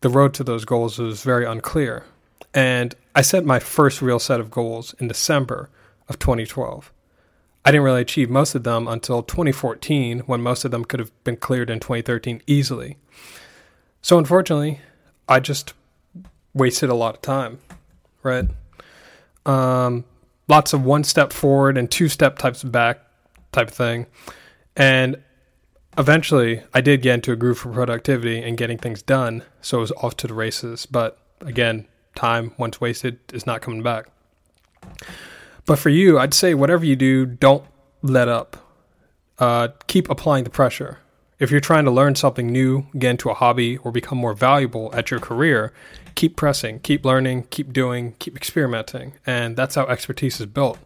the 0.00 0.10
road 0.10 0.34
to 0.34 0.44
those 0.44 0.64
goals 0.64 0.98
was 0.98 1.22
very 1.22 1.46
unclear. 1.46 2.04
And 2.52 2.94
I 3.18 3.20
set 3.20 3.44
my 3.44 3.58
first 3.58 4.00
real 4.00 4.20
set 4.20 4.38
of 4.38 4.48
goals 4.48 4.94
in 5.00 5.08
December 5.08 5.70
of 6.08 6.20
2012. 6.20 6.92
I 7.64 7.72
didn't 7.72 7.82
really 7.82 8.02
achieve 8.02 8.30
most 8.30 8.54
of 8.54 8.62
them 8.62 8.86
until 8.86 9.24
2014, 9.24 10.20
when 10.20 10.40
most 10.40 10.64
of 10.64 10.70
them 10.70 10.84
could 10.84 11.00
have 11.00 11.10
been 11.24 11.36
cleared 11.36 11.68
in 11.68 11.80
2013 11.80 12.42
easily. 12.46 12.96
So, 14.02 14.18
unfortunately, 14.18 14.78
I 15.28 15.40
just 15.40 15.74
wasted 16.54 16.90
a 16.90 16.94
lot 16.94 17.16
of 17.16 17.20
time, 17.20 17.58
right? 18.22 18.46
Um, 19.44 20.04
lots 20.46 20.72
of 20.72 20.84
one 20.84 21.02
step 21.02 21.32
forward 21.32 21.76
and 21.76 21.90
two 21.90 22.08
step 22.08 22.38
types 22.38 22.62
back 22.62 23.00
type 23.50 23.66
of 23.66 23.74
thing. 23.74 24.06
And 24.76 25.20
eventually, 25.98 26.62
I 26.72 26.80
did 26.80 27.02
get 27.02 27.14
into 27.14 27.32
a 27.32 27.36
groove 27.36 27.58
for 27.58 27.72
productivity 27.72 28.40
and 28.40 28.56
getting 28.56 28.78
things 28.78 29.02
done. 29.02 29.42
So 29.60 29.78
it 29.78 29.80
was 29.80 29.92
off 30.04 30.16
to 30.18 30.28
the 30.28 30.34
races. 30.34 30.86
But 30.86 31.18
again, 31.40 31.88
time 32.18 32.52
once 32.58 32.80
wasted 32.80 33.18
is 33.32 33.46
not 33.46 33.62
coming 33.62 33.82
back. 33.82 34.06
But 35.64 35.78
for 35.78 35.88
you, 35.90 36.18
I'd 36.18 36.34
say 36.34 36.54
whatever 36.54 36.84
you 36.84 36.96
do, 36.96 37.26
don't 37.26 37.64
let 38.02 38.28
up. 38.28 38.56
Uh, 39.38 39.68
keep 39.86 40.10
applying 40.10 40.44
the 40.44 40.50
pressure. 40.50 40.98
If 41.38 41.52
you're 41.52 41.60
trying 41.60 41.84
to 41.84 41.92
learn 41.92 42.16
something 42.16 42.48
new, 42.48 42.86
get 42.98 43.10
into 43.10 43.30
a 43.30 43.34
hobby, 43.34 43.76
or 43.78 43.92
become 43.92 44.18
more 44.18 44.34
valuable 44.34 44.90
at 44.92 45.10
your 45.10 45.20
career, 45.20 45.72
keep 46.16 46.34
pressing, 46.34 46.80
keep 46.80 47.04
learning, 47.04 47.46
keep 47.50 47.72
doing, 47.72 48.14
keep 48.18 48.36
experimenting. 48.36 49.12
And 49.24 49.56
that's 49.56 49.76
how 49.76 49.86
expertise 49.86 50.40
is 50.40 50.46
built. 50.46 50.78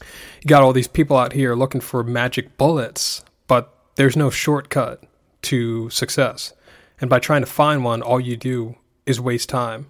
You 0.00 0.48
got 0.48 0.62
all 0.62 0.72
these 0.72 0.88
people 0.88 1.18
out 1.18 1.34
here 1.34 1.54
looking 1.54 1.82
for 1.82 2.02
magic 2.02 2.56
bullets, 2.56 3.22
but 3.46 3.74
there's 3.96 4.16
no 4.16 4.30
shortcut 4.30 5.02
to 5.42 5.90
success. 5.90 6.54
And 7.00 7.10
by 7.10 7.18
trying 7.18 7.42
to 7.42 7.46
find 7.46 7.84
one, 7.84 8.00
all 8.00 8.20
you 8.20 8.36
do 8.36 8.76
is 9.04 9.20
waste 9.20 9.50
time. 9.50 9.88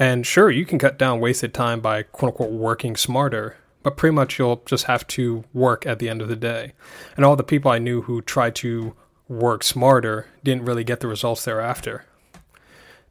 And 0.00 0.26
sure, 0.26 0.50
you 0.50 0.64
can 0.64 0.78
cut 0.78 0.98
down 0.98 1.20
wasted 1.20 1.52
time 1.52 1.80
by 1.80 2.02
quote 2.02 2.30
unquote 2.30 2.52
working 2.52 2.96
smarter, 2.96 3.58
but 3.82 3.98
pretty 3.98 4.14
much 4.14 4.38
you'll 4.38 4.62
just 4.64 4.84
have 4.84 5.06
to 5.08 5.44
work 5.52 5.84
at 5.84 5.98
the 5.98 6.08
end 6.08 6.22
of 6.22 6.28
the 6.28 6.36
day. 6.36 6.72
And 7.16 7.24
all 7.24 7.36
the 7.36 7.44
people 7.44 7.70
I 7.70 7.78
knew 7.78 8.00
who 8.02 8.22
tried 8.22 8.54
to 8.56 8.94
work 9.28 9.62
smarter 9.62 10.26
didn't 10.42 10.64
really 10.64 10.84
get 10.84 11.00
the 11.00 11.06
results 11.06 11.44
thereafter. 11.44 12.06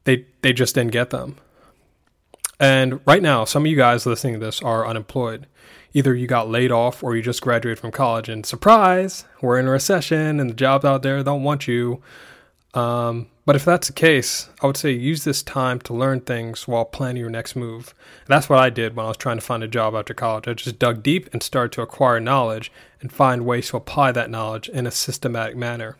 They 0.05 0.25
they 0.41 0.51
just 0.51 0.73
didn't 0.73 0.91
get 0.91 1.11
them. 1.11 1.37
And 2.59 2.99
right 3.05 3.21
now, 3.21 3.45
some 3.45 3.63
of 3.63 3.71
you 3.71 3.77
guys 3.77 4.07
listening 4.07 4.33
to 4.33 4.39
this 4.39 4.59
are 4.63 4.87
unemployed. 4.87 5.45
Either 5.93 6.15
you 6.15 6.25
got 6.25 6.49
laid 6.49 6.71
off 6.71 7.03
or 7.03 7.15
you 7.15 7.21
just 7.21 7.41
graduated 7.41 7.77
from 7.77 7.91
college 7.91 8.29
and 8.29 8.45
surprise, 8.45 9.25
we're 9.41 9.59
in 9.59 9.67
a 9.67 9.71
recession 9.71 10.39
and 10.39 10.49
the 10.49 10.55
jobs 10.55 10.85
out 10.85 11.03
there 11.03 11.21
don't 11.23 11.43
want 11.43 11.67
you. 11.67 12.01
Um, 12.73 13.27
but 13.49 13.55
if 13.55 13.65
that's 13.65 13.87
the 13.87 13.93
case, 13.93 14.47
I 14.61 14.67
would 14.67 14.77
say 14.77 14.91
use 14.91 15.23
this 15.23 15.41
time 15.41 15.79
to 15.79 15.93
learn 15.95 16.21
things 16.21 16.67
while 16.67 16.85
planning 16.85 17.21
your 17.21 17.31
next 17.31 17.55
move. 17.55 17.95
And 18.19 18.27
that's 18.27 18.47
what 18.47 18.59
I 18.59 18.69
did 18.69 18.95
when 18.95 19.07
I 19.07 19.09
was 19.09 19.17
trying 19.17 19.37
to 19.37 19.43
find 19.43 19.63
a 19.63 19.67
job 19.67 19.95
after 19.95 20.13
college. 20.13 20.47
I 20.47 20.53
just 20.53 20.77
dug 20.77 21.01
deep 21.01 21.33
and 21.33 21.41
started 21.41 21.71
to 21.71 21.81
acquire 21.81 22.19
knowledge 22.19 22.71
and 23.01 23.11
find 23.11 23.47
ways 23.47 23.69
to 23.69 23.77
apply 23.77 24.11
that 24.11 24.29
knowledge 24.29 24.69
in 24.69 24.85
a 24.85 24.91
systematic 24.91 25.57
manner. 25.57 25.97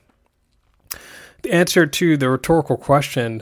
The 1.41 1.51
answer 1.51 1.87
to 1.87 2.17
the 2.17 2.29
rhetorical 2.29 2.77
question, 2.77 3.41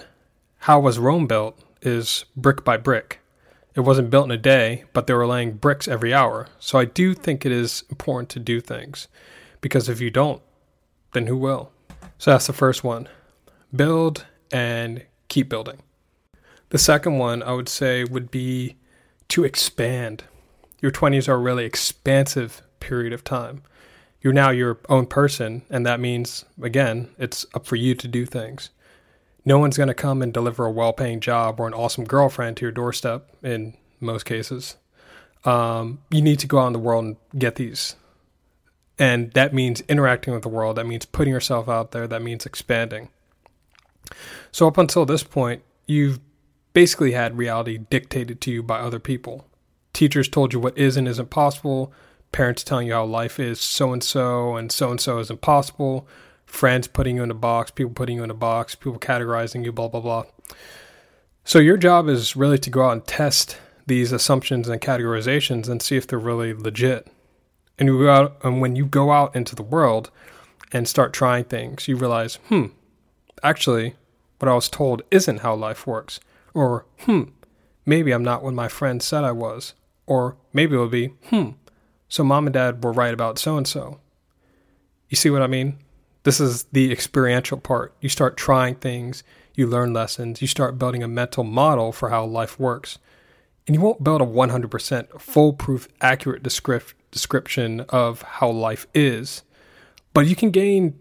how 0.60 0.80
was 0.80 1.00
Rome 1.00 1.28
built, 1.28 1.60
is 1.82 2.24
brick 2.38 2.64
by 2.64 2.78
brick. 2.78 3.20
It 3.76 3.82
wasn't 3.82 4.10
built 4.10 4.28
in 4.28 4.32
a 4.32 4.38
day, 4.38 4.86
but 4.94 5.08
they 5.08 5.16
were 5.16 5.28
laying 5.28 5.58
bricks 5.58 5.86
every 5.86 6.14
hour. 6.14 6.48
So 6.60 6.80
I 6.80 6.86
do 6.86 7.14
think 7.14 7.46
it 7.46 7.52
is 7.52 7.84
important 7.90 8.30
to 8.30 8.40
do 8.40 8.62
things 8.62 9.10
because 9.60 9.90
if 9.90 10.00
you 10.00 10.12
don't, 10.12 10.42
then 11.12 11.28
who 11.28 11.36
will? 11.36 11.74
So 12.18 12.32
that's 12.32 12.48
the 12.48 12.54
first 12.54 12.86
one 12.86 13.10
build 13.78 14.26
and 14.52 15.06
keep 15.28 15.50
building. 15.50 15.82
The 16.70 16.78
second 16.78 17.18
one 17.18 17.42
I 17.44 17.54
would 17.54 17.70
say 17.70 18.04
would 18.04 18.30
be 18.30 18.76
to 19.30 19.44
expand. 19.44 20.26
Your 20.82 20.92
20s 20.92 21.28
are 21.28 21.36
a 21.36 21.38
really 21.38 21.66
expansive 21.66 22.62
period 22.80 23.14
of 23.14 23.24
time. 23.24 23.62
You're 24.22 24.34
now 24.34 24.50
your 24.50 24.80
own 24.90 25.06
person, 25.06 25.64
and 25.70 25.86
that 25.86 26.00
means, 26.00 26.44
again, 26.62 27.10
it's 27.18 27.46
up 27.54 27.66
for 27.66 27.76
you 27.76 27.96
to 27.96 28.08
do 28.08 28.26
things. 28.26 28.72
No 29.46 29.60
one's 29.60 29.78
going 29.78 29.88
to 29.88 29.94
come 29.94 30.22
and 30.22 30.34
deliver 30.34 30.66
a 30.66 30.72
well 30.72 30.92
paying 30.92 31.22
job 31.22 31.60
or 31.60 31.68
an 31.68 31.74
awesome 31.74 32.04
girlfriend 32.04 32.58
to 32.58 32.66
your 32.66 32.72
doorstep 32.72 33.30
in 33.42 33.78
most 34.02 34.26
cases. 34.26 34.76
Um, 35.46 36.00
you 36.12 36.22
need 36.22 36.40
to 36.40 36.48
go 36.48 36.60
out 36.60 36.68
in 36.68 36.74
the 36.74 36.80
world 36.80 37.06
and 37.06 37.18
get 37.38 37.56
these. 37.56 37.96
And 39.00 39.32
that 39.34 39.54
means 39.54 39.82
interacting 39.82 40.34
with 40.34 40.44
the 40.44 40.50
world. 40.50 40.76
That 40.76 40.88
means 40.88 41.06
putting 41.06 41.34
yourself 41.34 41.70
out 41.70 41.92
there. 41.92 42.08
That 42.08 42.22
means 42.22 42.46
expanding. 42.46 43.10
So, 44.52 44.68
up 44.68 44.78
until 44.78 45.06
this 45.06 45.24
point, 45.24 45.64
you've 45.86 46.20
basically 46.74 47.14
had 47.14 47.38
reality 47.38 47.78
dictated 47.78 48.40
to 48.42 48.52
you 48.52 48.64
by 48.64 48.80
other 48.80 49.00
people. 49.00 49.46
Teachers 49.94 50.30
told 50.30 50.54
you 50.54 50.60
what 50.60 50.78
is 50.78 50.96
and 50.98 51.08
isn't 51.08 51.30
possible, 51.30 51.92
parents 52.32 52.64
telling 52.64 52.88
you 52.88 52.94
how 52.94 53.06
life 53.06 53.40
is 53.40 53.60
so 53.60 53.94
and 53.94 54.04
so, 54.04 54.56
and 54.56 54.72
so 54.72 54.92
and 54.92 55.02
so 55.02 55.20
is 55.20 55.30
impossible, 55.30 56.08
friends 56.46 56.88
putting 56.88 57.16
you 57.16 57.24
in 57.24 57.32
a 57.32 57.36
box, 57.36 57.72
people 57.72 57.94
putting 57.94 58.18
you 58.18 58.24
in 58.24 58.30
a 58.30 58.36
box, 58.36 58.76
people 58.76 59.00
categorizing 59.00 59.66
you, 59.66 59.72
blah, 59.72 59.88
blah, 59.88 60.02
blah. 60.02 60.26
So, 61.44 61.60
your 61.60 61.78
job 61.78 62.08
is 62.08 62.36
really 62.36 62.58
to 62.60 62.70
go 62.70 62.86
out 62.86 62.92
and 62.92 63.08
test 63.08 63.58
these 63.88 64.12
assumptions 64.12 64.68
and 64.68 64.82
categorizations 64.82 65.70
and 65.70 65.82
see 65.82 65.96
if 65.96 66.06
they're 66.06 66.20
really 66.20 66.54
legit. 66.54 67.08
And, 67.80 67.88
you 67.88 68.00
go 68.00 68.10
out, 68.10 68.38
and 68.44 68.62
when 68.62 68.76
you 68.76 68.86
go 68.86 69.12
out 69.12 69.36
into 69.36 69.56
the 69.56 69.64
world 69.64 70.12
and 70.72 70.88
start 70.88 71.14
trying 71.14 71.46
things, 71.46 71.88
you 71.88 71.96
realize, 71.96 72.36
hmm, 72.50 72.68
actually, 73.44 73.96
what 74.40 74.50
I 74.50 74.56
was 74.56 74.70
told 74.70 75.02
isn't 75.12 75.40
how 75.40 75.56
life 75.56 75.88
works. 75.88 76.20
Or, 76.54 76.86
hmm, 77.00 77.24
maybe 77.86 78.12
I'm 78.12 78.24
not 78.24 78.44
what 78.44 78.54
my 78.54 78.68
friend 78.68 79.02
said 79.02 79.24
I 79.24 79.32
was. 79.32 79.74
Or 80.06 80.38
maybe 80.54 80.76
it'll 80.76 80.88
be, 80.88 81.08
hmm, 81.30 81.52
so 82.08 82.24
mom 82.24 82.48
and 82.48 82.54
dad 82.54 82.84
were 82.84 82.94
right 82.94 83.14
about 83.14 83.40
so 83.40 83.58
and 83.58 83.68
so. 83.68 84.00
You 85.10 85.16
see 85.16 85.30
what 85.30 85.42
I 85.42 85.48
mean? 85.48 85.78
This 86.24 86.40
is 86.40 86.64
the 86.72 86.92
experiential 86.92 87.58
part. 87.58 87.94
You 88.02 88.10
start 88.10 88.38
trying 88.38 88.76
things, 88.76 89.24
you 89.56 89.68
learn 89.68 89.94
lessons, 89.94 90.42
you 90.42 90.48
start 90.48 90.78
building 90.78 91.04
a 91.04 91.08
mental 91.08 91.44
model 91.44 91.92
for 91.92 92.10
how 92.10 92.26
life 92.26 92.60
works. 92.60 93.00
And 93.66 93.76
you 93.76 93.82
won't 93.82 94.04
build 94.04 94.22
a 94.22 94.26
100% 94.26 95.20
foolproof, 95.20 95.88
accurate 96.00 96.44
description 96.44 97.82
of 97.90 98.22
how 98.22 98.50
life 98.50 98.88
is, 98.94 99.44
but 100.14 100.26
you 100.26 100.36
can 100.36 100.52
gain 100.52 100.98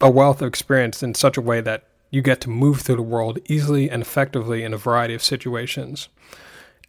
a 0.00 0.10
wealth 0.10 0.42
of 0.42 0.48
experience 0.48 1.02
in 1.02 1.14
such 1.14 1.36
a 1.36 1.40
way 1.40 1.60
that 1.60 1.84
you 2.10 2.22
get 2.22 2.40
to 2.42 2.50
move 2.50 2.80
through 2.80 2.96
the 2.96 3.02
world 3.02 3.38
easily 3.46 3.90
and 3.90 4.02
effectively 4.02 4.62
in 4.62 4.72
a 4.72 4.76
variety 4.76 5.14
of 5.14 5.22
situations. 5.22 6.08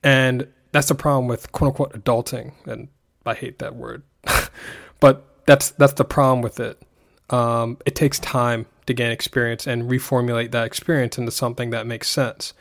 And 0.04 0.48
that's 0.72 0.88
the 0.88 0.96
problem 0.96 1.28
with 1.28 1.52
quote 1.52 1.70
unquote 1.70 1.94
adulting. 1.94 2.54
And 2.66 2.90
I 3.26 3.34
hate 3.34 3.60
that 3.60 3.76
word. 3.76 4.04
but 5.00 5.26
that's 5.46 5.72
that's 5.72 5.94
the 5.94 6.06
problem 6.06 6.42
with 6.42 6.60
it. 6.60 6.82
Um, 7.30 7.78
it 7.86 7.96
takes 7.96 8.20
time 8.20 8.68
to 8.86 8.94
gain 8.94 9.12
experience 9.12 9.68
and 9.68 9.84
reformulate 9.90 10.52
that 10.52 10.66
experience 10.66 11.18
into 11.18 11.32
something 11.32 11.72
that 11.72 11.86
makes 11.86 12.08
sense. 12.08 12.54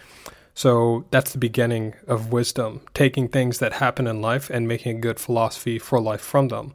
So 0.54 1.04
that's 1.10 1.32
the 1.32 1.38
beginning 1.38 1.94
of 2.08 2.32
wisdom, 2.32 2.80
taking 2.94 3.28
things 3.28 3.58
that 3.58 3.74
happen 3.74 4.06
in 4.06 4.22
life 4.22 4.48
and 4.48 4.66
making 4.66 4.96
a 4.96 5.00
good 5.00 5.20
philosophy 5.20 5.78
for 5.78 6.00
life 6.00 6.22
from 6.22 6.48
them. 6.48 6.74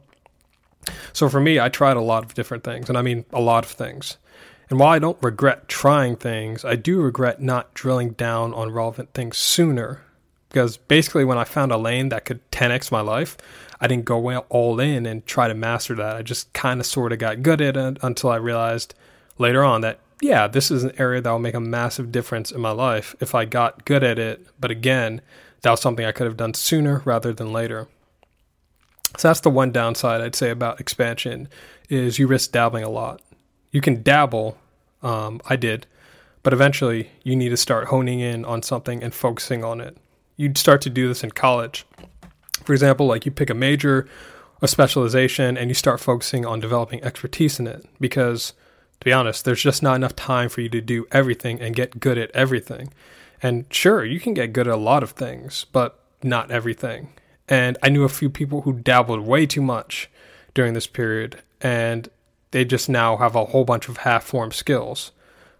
So 1.12 1.28
for 1.28 1.40
me, 1.40 1.60
I 1.60 1.68
tried 1.68 1.96
a 1.96 2.02
lot 2.02 2.24
of 2.24 2.34
different 2.34 2.64
things, 2.64 2.88
and 2.88 2.98
I 2.98 3.02
mean 3.02 3.24
a 3.32 3.40
lot 3.40 3.64
of 3.64 3.70
things. 3.70 4.16
And 4.68 4.78
while 4.78 4.90
I 4.90 4.98
don't 4.98 5.22
regret 5.22 5.68
trying 5.68 6.16
things, 6.16 6.64
I 6.64 6.76
do 6.76 7.00
regret 7.00 7.40
not 7.40 7.74
drilling 7.74 8.12
down 8.12 8.54
on 8.54 8.70
relevant 8.70 9.12
things 9.12 9.36
sooner. 9.36 10.02
Because 10.48 10.76
basically, 10.76 11.24
when 11.24 11.38
I 11.38 11.44
found 11.44 11.72
a 11.72 11.76
lane 11.76 12.10
that 12.10 12.24
could 12.24 12.50
10x 12.50 12.90
my 12.90 13.00
life, 13.00 13.36
I 13.80 13.86
didn't 13.86 14.04
go 14.04 14.38
all 14.48 14.80
in 14.80 15.06
and 15.06 15.26
try 15.26 15.48
to 15.48 15.54
master 15.54 15.94
that. 15.94 16.16
I 16.16 16.22
just 16.22 16.52
kind 16.52 16.78
of 16.80 16.86
sort 16.86 17.12
of 17.12 17.18
got 17.18 17.42
good 17.42 17.60
at 17.60 17.76
it 17.76 17.98
until 18.02 18.30
I 18.30 18.36
realized 18.36 18.94
later 19.38 19.64
on 19.64 19.80
that 19.80 19.98
yeah, 20.22 20.46
this 20.46 20.70
is 20.70 20.84
an 20.84 20.92
area 20.98 21.20
that 21.20 21.30
will 21.30 21.40
make 21.40 21.54
a 21.54 21.60
massive 21.60 22.12
difference 22.12 22.52
in 22.52 22.60
my 22.60 22.70
life 22.70 23.16
if 23.18 23.34
I 23.34 23.44
got 23.44 23.84
good 23.84 24.04
at 24.04 24.20
it. 24.20 24.46
But 24.58 24.70
again, 24.70 25.20
that 25.62 25.70
was 25.70 25.80
something 25.80 26.06
I 26.06 26.12
could 26.12 26.28
have 26.28 26.36
done 26.36 26.54
sooner 26.54 27.02
rather 27.04 27.32
than 27.32 27.52
later. 27.52 27.88
So 29.16 29.28
that's 29.28 29.40
the 29.40 29.50
one 29.50 29.72
downside 29.72 30.20
I'd 30.20 30.34
say 30.34 30.50
about 30.50 30.80
expansion 30.80 31.48
is 31.88 32.18
you 32.18 32.26
risk 32.26 32.52
dabbling 32.52 32.84
a 32.84 32.88
lot. 32.88 33.20
You 33.70 33.80
can 33.80 34.02
dabble, 34.02 34.56
um, 35.02 35.40
I 35.46 35.56
did, 35.56 35.86
but 36.42 36.52
eventually 36.52 37.10
you 37.22 37.36
need 37.36 37.50
to 37.50 37.56
start 37.56 37.88
honing 37.88 38.20
in 38.20 38.44
on 38.44 38.62
something 38.62 39.02
and 39.02 39.14
focusing 39.14 39.64
on 39.64 39.80
it. 39.80 39.96
You'd 40.36 40.58
start 40.58 40.80
to 40.82 40.90
do 40.90 41.08
this 41.08 41.22
in 41.22 41.30
college. 41.30 41.84
For 42.64 42.72
example, 42.72 43.06
like 43.06 43.26
you 43.26 43.32
pick 43.32 43.50
a 43.50 43.54
major, 43.54 44.08
a 44.60 44.68
specialization, 44.68 45.56
and 45.56 45.68
you 45.68 45.74
start 45.74 46.00
focusing 46.00 46.46
on 46.46 46.60
developing 46.60 47.02
expertise 47.04 47.58
in 47.58 47.66
it 47.66 47.84
because 48.00 48.54
to 49.00 49.04
be 49.04 49.12
honest, 49.12 49.44
there's 49.44 49.60
just 49.60 49.82
not 49.82 49.96
enough 49.96 50.14
time 50.14 50.48
for 50.48 50.60
you 50.60 50.68
to 50.68 50.80
do 50.80 51.08
everything 51.10 51.60
and 51.60 51.74
get 51.74 51.98
good 51.98 52.16
at 52.18 52.30
everything. 52.30 52.92
And 53.42 53.66
sure, 53.68 54.04
you 54.04 54.20
can 54.20 54.32
get 54.32 54.52
good 54.52 54.68
at 54.68 54.74
a 54.74 54.76
lot 54.76 55.02
of 55.02 55.10
things, 55.10 55.66
but 55.72 55.98
not 56.22 56.52
everything. 56.52 57.08
And 57.52 57.76
I 57.82 57.90
knew 57.90 58.04
a 58.04 58.08
few 58.08 58.30
people 58.30 58.62
who 58.62 58.72
dabbled 58.72 59.20
way 59.20 59.44
too 59.44 59.60
much 59.60 60.08
during 60.54 60.72
this 60.72 60.86
period, 60.86 61.42
and 61.60 62.08
they 62.50 62.64
just 62.64 62.88
now 62.88 63.18
have 63.18 63.36
a 63.36 63.44
whole 63.44 63.66
bunch 63.66 63.90
of 63.90 63.98
half 63.98 64.24
formed 64.24 64.54
skills. 64.54 65.12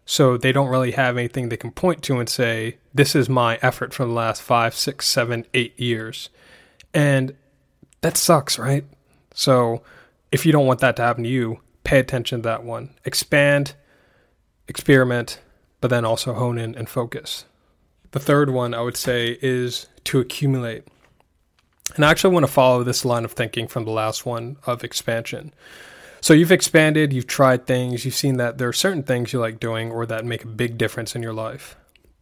So 0.07 0.39
they 0.39 0.53
don't 0.53 0.71
really 0.71 0.93
have 0.93 1.19
anything 1.19 1.51
they 1.51 1.59
can 1.59 1.71
point 1.71 2.03
to 2.05 2.19
and 2.19 2.31
say, 2.31 2.79
this 2.95 3.15
is 3.15 3.29
my 3.29 3.59
effort 3.61 3.93
from 3.93 4.09
the 4.09 4.15
last 4.15 4.41
five, 4.41 4.75
six, 4.75 5.07
seven, 5.07 5.45
eight 5.53 5.79
years. 5.79 6.31
And 6.95 7.37
that 8.01 8.17
sucks, 8.17 8.59
right? 8.59 8.87
So 9.35 9.83
if 10.33 10.47
you 10.47 10.53
don't 10.53 10.67
want 10.67 10.81
that 10.81 10.97
to 10.97 11.03
happen 11.03 11.25
to 11.25 11.29
you, 11.29 11.61
pay 11.85 11.99
attention 11.99 12.39
to 12.39 12.49
that 12.49 12.65
one. 12.65 12.95
Expand, 13.05 13.75
experiment, 14.67 15.43
but 15.83 15.89
then 15.89 16.07
also 16.07 16.33
hone 16.33 16.57
in 16.57 16.75
and 16.75 16.89
focus. 16.89 17.45
The 18.13 18.19
third 18.19 18.49
one 18.49 18.73
I 18.73 18.81
would 18.81 18.97
say 18.97 19.39
is 19.43 19.89
to 20.05 20.21
accumulate. 20.21 20.85
And 21.95 22.05
I 22.05 22.11
actually 22.11 22.33
want 22.33 22.47
to 22.47 22.53
follow 22.53 22.83
this 22.83 23.05
line 23.05 23.25
of 23.25 23.33
thinking 23.33 23.69
from 23.69 23.85
the 23.85 23.91
last 23.91 24.25
one 24.25 24.57
of 24.65 24.83
expansion. 24.85 25.53
So 26.21 26.35
you've 26.35 26.53
expanded, 26.53 27.13
you've 27.13 27.27
tried 27.27 27.67
things, 27.67 28.05
you've 28.05 28.15
seen 28.15 28.37
that 28.37 28.57
there 28.57 28.69
are 28.69 28.73
certain 28.73 29.03
things 29.03 29.33
you 29.33 29.41
like 29.41 29.59
doing 29.59 29.91
or 29.91 30.07
that 30.07 30.25
make 30.25 30.45
a 30.45 30.49
big 30.49 30.79
difference 30.79 31.17
in 31.17 31.23
your 31.23 31.33
life. 31.33 31.77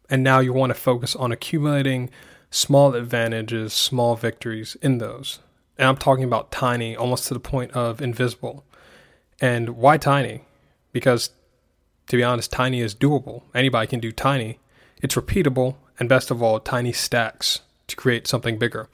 And 0.09 0.23
now 0.23 0.39
you 0.39 0.51
want 0.51 0.71
to 0.71 0.73
focus 0.73 1.15
on 1.15 1.31
accumulating 1.31 2.09
small 2.49 2.95
advantages, 2.95 3.73
small 3.73 4.15
victories 4.15 4.75
in 4.81 4.97
those. 4.97 5.39
And 5.77 5.87
I'm 5.87 5.97
talking 5.97 6.23
about 6.23 6.51
tiny, 6.51 6.95
almost 6.95 7.27
to 7.27 7.33
the 7.33 7.39
point 7.39 7.71
of 7.71 8.01
invisible. 8.01 8.65
And 9.39 9.69
why 9.69 9.97
tiny? 9.97 10.45
Because, 10.91 11.29
to 12.07 12.17
be 12.17 12.23
honest, 12.23 12.51
tiny 12.51 12.81
is 12.81 12.93
doable. 12.93 13.43
Anybody 13.55 13.87
can 13.87 13.99
do 13.99 14.11
tiny. 14.11 14.59
It's 15.01 15.15
repeatable, 15.15 15.75
and 15.99 16.09
best 16.09 16.29
of 16.29 16.43
all, 16.43 16.59
tiny 16.59 16.91
stacks 16.91 17.61
to 17.87 17.95
create 17.95 18.27
something 18.27 18.57
bigger. 18.57 18.89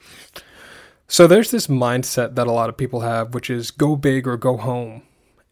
So 1.08 1.26
there's 1.26 1.50
this 1.50 1.66
mindset 1.66 2.34
that 2.34 2.46
a 2.46 2.52
lot 2.52 2.68
of 2.68 2.76
people 2.76 3.00
have, 3.00 3.32
which 3.32 3.48
is 3.48 3.70
go 3.70 3.96
big 3.96 4.28
or 4.28 4.36
go 4.36 4.58
home. 4.58 5.02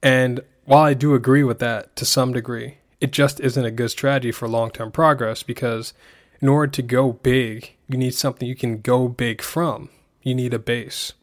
And 0.03 0.41
while 0.65 0.83
I 0.83 0.95
do 0.95 1.15
agree 1.15 1.43
with 1.43 1.59
that 1.61 1.97
to 1.97 2.05
some 2.05 2.33
degree, 2.33 2.79
it 3.01 3.11
just 3.11 3.41
isn't 3.41 3.65
a 3.65 3.71
good 3.71 3.91
strategy 3.91 4.33
for 4.33 4.49
long 4.49 4.71
term 4.71 4.93
progress 4.93 5.43
because 5.43 5.95
in 6.41 6.49
order 6.49 6.71
to 6.73 6.83
go 6.83 7.13
big, 7.13 7.75
you 7.89 7.97
need 7.97 8.15
something 8.15 8.47
you 8.47 8.55
can 8.55 8.83
go 8.83 9.09
big 9.09 9.41
from. 9.41 9.89
You 10.23 10.35
need 10.35 10.53
a 10.53 10.59
base. 10.59 11.15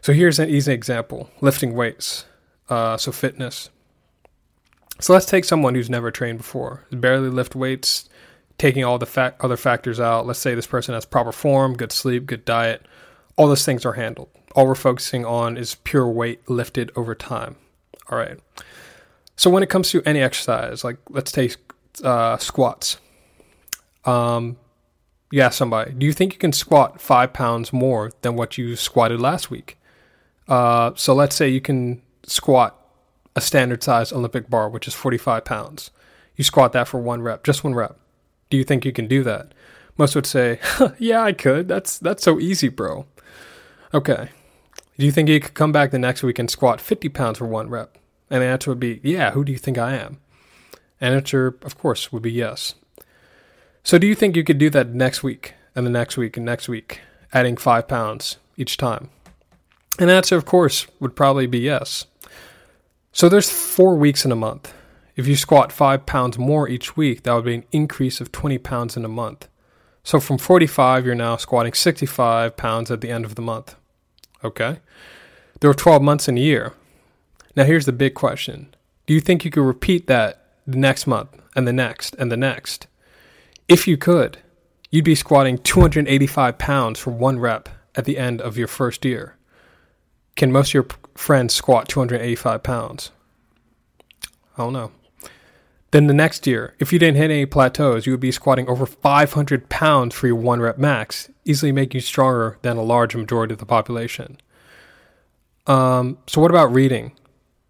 So 0.00 0.12
here's 0.12 0.38
an 0.38 0.48
easy 0.48 0.72
example 0.72 1.28
lifting 1.40 1.74
weights 1.74 2.26
uh, 2.68 2.96
so 2.96 3.12
fitness. 3.12 3.68
So 5.00 5.12
let's 5.12 5.26
take 5.26 5.44
someone 5.44 5.74
who's 5.74 5.90
never 5.90 6.10
trained 6.10 6.38
before, 6.38 6.84
barely 6.92 7.30
lift 7.30 7.54
weights, 7.54 8.08
taking 8.58 8.84
all 8.84 8.98
the 8.98 9.06
fa- 9.06 9.34
other 9.40 9.56
factors 9.56 9.98
out. 9.98 10.26
Let's 10.26 10.38
say 10.38 10.54
this 10.54 10.66
person 10.66 10.94
has 10.94 11.04
proper 11.04 11.32
form, 11.32 11.74
good 11.74 11.90
sleep, 11.90 12.26
good 12.26 12.44
diet. 12.44 12.86
All 13.40 13.48
those 13.48 13.64
things 13.64 13.86
are 13.86 13.94
handled. 13.94 14.28
All 14.54 14.66
we're 14.66 14.74
focusing 14.74 15.24
on 15.24 15.56
is 15.56 15.76
pure 15.76 16.06
weight 16.06 16.46
lifted 16.46 16.92
over 16.94 17.14
time. 17.14 17.56
All 18.10 18.18
right. 18.18 18.38
So 19.34 19.48
when 19.48 19.62
it 19.62 19.70
comes 19.70 19.88
to 19.92 20.02
any 20.04 20.20
exercise, 20.20 20.84
like 20.84 20.98
let's 21.08 21.32
take 21.32 21.56
uh, 22.04 22.36
squats. 22.36 22.98
Um, 24.04 24.58
you 25.30 25.40
ask 25.40 25.56
somebody, 25.56 25.92
do 25.92 26.04
you 26.04 26.12
think 26.12 26.34
you 26.34 26.38
can 26.38 26.52
squat 26.52 27.00
five 27.00 27.32
pounds 27.32 27.72
more 27.72 28.10
than 28.20 28.36
what 28.36 28.58
you 28.58 28.76
squatted 28.76 29.22
last 29.22 29.50
week? 29.50 29.78
Uh, 30.46 30.90
so 30.94 31.14
let's 31.14 31.34
say 31.34 31.48
you 31.48 31.62
can 31.62 32.02
squat 32.24 32.76
a 33.34 33.40
standard 33.40 33.82
size 33.82 34.12
Olympic 34.12 34.50
bar, 34.50 34.68
which 34.68 34.86
is 34.86 34.92
45 34.92 35.46
pounds. 35.46 35.90
You 36.36 36.44
squat 36.44 36.74
that 36.74 36.88
for 36.88 37.00
one 37.00 37.22
rep, 37.22 37.42
just 37.42 37.64
one 37.64 37.74
rep. 37.74 37.98
Do 38.50 38.58
you 38.58 38.64
think 38.64 38.84
you 38.84 38.92
can 38.92 39.08
do 39.08 39.22
that? 39.22 39.54
Most 39.96 40.14
would 40.14 40.26
say, 40.26 40.60
"Yeah, 40.98 41.22
I 41.22 41.32
could. 41.32 41.68
That's 41.68 41.98
that's 41.98 42.22
so 42.22 42.38
easy, 42.38 42.68
bro." 42.68 43.06
Okay. 43.92 44.30
Do 44.98 45.06
you 45.06 45.12
think 45.12 45.28
you 45.28 45.40
could 45.40 45.54
come 45.54 45.72
back 45.72 45.90
the 45.90 45.98
next 45.98 46.22
week 46.22 46.38
and 46.38 46.50
squat 46.50 46.80
50 46.80 47.08
pounds 47.08 47.38
for 47.38 47.46
one 47.46 47.68
rep? 47.68 47.98
And 48.30 48.42
the 48.42 48.46
answer 48.46 48.70
would 48.70 48.80
be, 48.80 49.00
"Yeah, 49.02 49.32
who 49.32 49.44
do 49.44 49.50
you 49.50 49.58
think 49.58 49.78
I 49.78 49.96
am?" 49.96 50.18
And 51.00 51.14
answer, 51.14 51.56
of 51.62 51.76
course, 51.78 52.12
would 52.12 52.22
be 52.22 52.30
yes. 52.30 52.74
So 53.82 53.98
do 53.98 54.06
you 54.06 54.14
think 54.14 54.36
you 54.36 54.44
could 54.44 54.58
do 54.58 54.70
that 54.70 54.90
next 54.90 55.22
week 55.22 55.54
and 55.74 55.86
the 55.86 55.90
next 55.90 56.16
week 56.16 56.36
and 56.36 56.46
next 56.46 56.68
week, 56.68 57.00
adding 57.32 57.56
5 57.56 57.88
pounds 57.88 58.36
each 58.56 58.76
time? 58.76 59.08
And 59.98 60.10
answer, 60.10 60.36
of 60.36 60.44
course, 60.44 60.86
would 61.00 61.16
probably 61.16 61.46
be 61.46 61.58
yes. 61.58 62.06
So 63.12 63.28
there's 63.28 63.50
four 63.50 63.96
weeks 63.96 64.24
in 64.24 64.30
a 64.30 64.36
month. 64.36 64.72
If 65.16 65.26
you 65.26 65.34
squat 65.34 65.72
five 65.72 66.06
pounds 66.06 66.38
more 66.38 66.68
each 66.68 66.96
week, 66.96 67.24
that 67.24 67.34
would 67.34 67.44
be 67.44 67.54
an 67.56 67.64
increase 67.72 68.20
of 68.20 68.30
20 68.30 68.58
pounds 68.58 68.96
in 68.96 69.04
a 69.04 69.08
month. 69.08 69.48
So 70.04 70.20
from 70.20 70.38
45, 70.38 71.04
you're 71.04 71.14
now 71.14 71.36
squatting 71.36 71.72
65 71.72 72.56
pounds 72.56 72.90
at 72.90 73.00
the 73.00 73.10
end 73.10 73.24
of 73.24 73.34
the 73.34 73.42
month. 73.42 73.76
Okay? 74.44 74.78
There 75.60 75.70
are 75.70 75.74
12 75.74 76.02
months 76.02 76.28
in 76.28 76.38
a 76.38 76.40
year. 76.40 76.72
Now 77.56 77.64
here's 77.64 77.86
the 77.86 77.92
big 77.92 78.14
question 78.14 78.74
Do 79.06 79.14
you 79.14 79.20
think 79.20 79.44
you 79.44 79.50
could 79.50 79.64
repeat 79.64 80.06
that 80.06 80.44
the 80.66 80.78
next 80.78 81.06
month 81.06 81.36
and 81.54 81.66
the 81.66 81.72
next 81.72 82.14
and 82.18 82.30
the 82.30 82.36
next? 82.36 82.86
If 83.68 83.86
you 83.86 83.96
could, 83.96 84.38
you'd 84.90 85.04
be 85.04 85.14
squatting 85.14 85.58
285 85.58 86.58
pounds 86.58 86.98
for 86.98 87.10
one 87.10 87.38
rep 87.38 87.68
at 87.94 88.04
the 88.04 88.18
end 88.18 88.40
of 88.40 88.56
your 88.56 88.68
first 88.68 89.04
year. 89.04 89.36
Can 90.36 90.52
most 90.52 90.70
of 90.70 90.74
your 90.74 90.86
friends 91.14 91.54
squat 91.54 91.88
285 91.88 92.62
pounds? 92.62 93.10
I 94.56 94.64
don't 94.64 94.72
know. 94.72 94.92
Then 95.92 96.06
the 96.06 96.14
next 96.14 96.46
year, 96.46 96.74
if 96.78 96.92
you 96.92 96.98
didn't 97.00 97.16
hit 97.16 97.30
any 97.30 97.46
plateaus, 97.46 98.06
you 98.06 98.12
would 98.12 98.20
be 98.20 98.30
squatting 98.30 98.68
over 98.68 98.86
500 98.86 99.68
pounds 99.68 100.14
for 100.14 100.28
your 100.28 100.36
one 100.36 100.60
rep 100.60 100.78
max, 100.78 101.30
easily 101.44 101.72
making 101.72 101.98
you 101.98 102.02
stronger 102.02 102.58
than 102.62 102.76
a 102.76 102.82
large 102.82 103.16
majority 103.16 103.54
of 103.54 103.58
the 103.58 103.66
population. 103.66 104.38
Um, 105.66 106.18
so, 106.28 106.40
what 106.40 106.50
about 106.50 106.72
reading? 106.72 107.12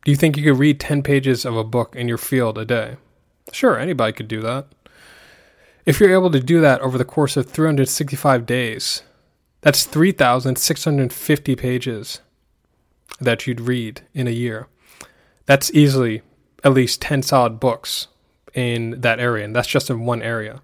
Do 0.05 0.11
you 0.11 0.17
think 0.17 0.37
you 0.37 0.45
could 0.45 0.59
read 0.59 0.81
10 0.81 1.03
pages 1.03 1.45
of 1.45 1.57
a 1.57 1.65
book 1.65 1.97
in 1.97 2.09
your 2.09 2.19
field 2.19 2.59
a 2.59 2.65
day? 2.65 2.97
Sure, 3.53 3.79
anybody 3.79 4.13
could 4.13 4.29
do 4.29 4.41
that. 4.43 4.67
If 5.87 5.99
you're 5.99 6.13
able 6.13 6.31
to 6.31 6.41
do 6.41 6.61
that 6.61 6.81
over 6.83 6.99
the 6.99 7.05
course 7.05 7.37
of 7.37 7.47
365 7.47 8.45
days, 8.45 9.03
that's 9.63 9.85
3,650 9.85 11.57
pages 11.57 12.21
that 13.21 13.47
you'd 13.47 13.61
read 13.61 14.03
in 14.15 14.27
a 14.27 14.31
year. 14.31 14.69
That's 15.47 15.73
easily 15.73 16.23
at 16.63 16.73
least 16.73 17.03
10 17.03 17.23
solid 17.23 17.61
books 17.61 18.09
in 18.55 19.01
that 19.01 19.21
area, 19.21 19.45
and 19.45 19.55
that's 19.55 19.69
just 19.69 19.91
in 19.91 20.05
one 20.05 20.23
area. 20.23 20.63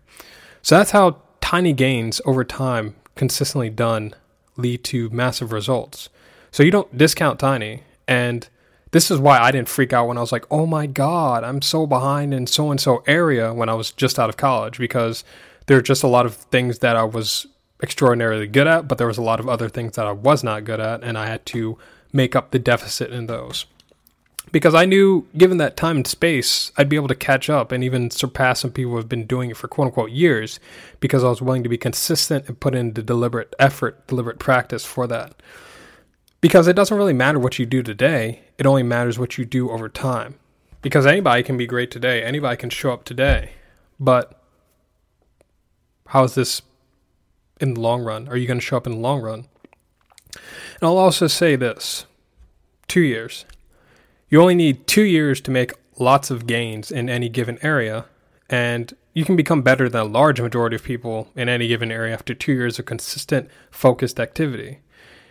So 0.63 0.77
that's 0.77 0.91
how 0.91 1.19
tiny 1.41 1.73
gains 1.73 2.21
over 2.25 2.45
time, 2.45 2.97
consistently 3.15 3.71
done, 3.71 4.15
lead 4.57 4.83
to 4.85 5.11
massive 5.11 5.53
results. 5.53 6.09
So 6.51 6.63
you 6.63 6.71
don't 6.71 6.97
discount 6.97 7.39
tiny. 7.39 7.83
And 8.09 8.49
this 8.93 9.11
is 9.11 9.19
why 9.19 9.39
I 9.39 9.51
didn't 9.51 9.69
freak 9.69 9.93
out 9.93 10.09
when 10.09 10.17
I 10.17 10.21
was 10.21 10.33
like, 10.33 10.45
oh 10.51 10.67
my 10.67 10.87
God, 10.87 11.45
I'm 11.45 11.61
so 11.61 11.87
behind 11.87 12.33
in 12.33 12.47
so 12.47 12.71
and 12.71 12.81
so 12.81 13.03
area 13.07 13.53
when 13.53 13.69
I 13.69 13.75
was 13.75 13.91
just 13.91 14.19
out 14.19 14.31
of 14.31 14.37
college 14.37 14.79
because 14.79 15.23
there 15.67 15.77
are 15.77 15.83
just 15.83 16.03
a 16.03 16.09
lot 16.09 16.27
of 16.27 16.35
things 16.35 16.79
that 16.79 16.97
I 16.97 17.05
was 17.05 17.47
extraordinarily 17.83 18.47
good 18.47 18.67
at, 18.67 18.89
but 18.89 18.99
there 18.99 19.07
was 19.07 19.19
a 19.19 19.23
lot 19.23 19.41
of 19.41 19.49
other 19.49 19.69
things 19.69 19.97
that 19.97 20.07
I 20.07 20.13
was 20.13 20.43
not 20.43 20.65
good 20.65 20.81
at, 20.81 21.03
and 21.05 21.19
I 21.19 21.27
had 21.27 21.45
to 21.47 21.77
make 22.13 22.35
up 22.35 22.51
the 22.51 22.59
deficit 22.59 23.13
in 23.13 23.27
those 23.27 23.67
because 24.57 24.75
I 24.75 24.87
knew, 24.87 25.27
given 25.37 25.59
that 25.59 25.77
time 25.77 25.97
and 25.97 26.07
space, 26.07 26.73
I'd 26.79 26.89
be 26.89 26.97
able 26.97 27.09
to 27.09 27.15
catch 27.15 27.51
up 27.51 27.73
and 27.73 27.85
even 27.85 28.11
surpass 28.11 28.61
some 28.61 28.71
people 28.71 28.93
who 28.93 28.97
have 28.97 29.07
been 29.07 29.27
doing 29.27 29.51
it 29.51 29.57
for 29.59 29.69
quote 29.69 29.89
unquote 29.89 30.13
years 30.13 30.59
because 30.99 31.23
I 31.23 31.29
was 31.29 31.43
willing 31.43 31.63
to 31.63 31.69
be 31.69 31.77
consistent 31.77 32.49
and 32.49 32.59
put 32.59 32.75
in 32.75 32.95
the 32.95 33.03
deliberate 33.03 33.55
effort, 33.59 34.07
deliberate 34.07 34.39
practice 34.39 34.83
for 34.83 35.07
that. 35.09 35.35
Because 36.41 36.69
it 36.69 36.73
doesn't 36.75 36.97
really 36.97 37.13
matter 37.13 37.39
what 37.39 37.59
you 37.59 37.67
do 37.67 37.83
today, 37.83 38.45
it 38.57 38.65
only 38.65 38.83
matters 38.83 39.19
what 39.19 39.37
you 39.37 39.45
do 39.45 39.71
over 39.71 39.91
time. 39.91 40.37
Because 40.81 41.05
anybody 41.05 41.43
can 41.43 41.59
be 41.59 41.67
great 41.67 41.91
today, 41.91 42.23
anybody 42.23 42.57
can 42.57 42.71
show 42.71 42.93
up 42.93 43.05
today. 43.05 43.51
But 44.01 44.41
how 46.07 46.25
is 46.25 46.35
this 46.35 46.63
in 47.61 47.75
the 47.75 47.81
long 47.81 48.03
run? 48.03 48.27
Are 48.29 48.39
you 48.39 48.47
going 48.47 48.61
to 48.61 48.65
show 48.65 48.79
up 48.79 48.87
in 48.87 48.95
the 48.95 49.01
long 49.01 49.21
run? 49.21 49.49
And 50.33 50.81
I'll 50.81 50.97
also 50.97 51.27
say 51.27 51.57
this 51.57 52.07
two 52.89 53.03
years 53.03 53.45
you 54.29 54.41
only 54.41 54.55
need 54.55 54.87
two 54.87 55.05
years 55.05 55.41
to 55.43 55.51
make 55.51 55.73
lots 55.99 56.31
of 56.31 56.47
gains 56.47 56.91
in 56.91 57.09
any 57.09 57.29
given 57.29 57.59
area, 57.63 58.07
and 58.49 58.95
you 59.15 59.25
can 59.25 59.37
become 59.37 59.63
better 59.63 59.89
than 59.89 60.01
a 60.01 60.05
large 60.05 60.41
majority 60.41 60.77
of 60.77 60.83
people 60.83 61.29
in 61.35 61.49
any 61.49 61.69
given 61.69 61.91
area 61.91 62.13
after 62.13 62.35
two 62.35 62.53
years 62.53 62.79
of 62.79 62.87
consistent, 62.87 63.49
focused 63.71 64.21
activity. 64.21 64.81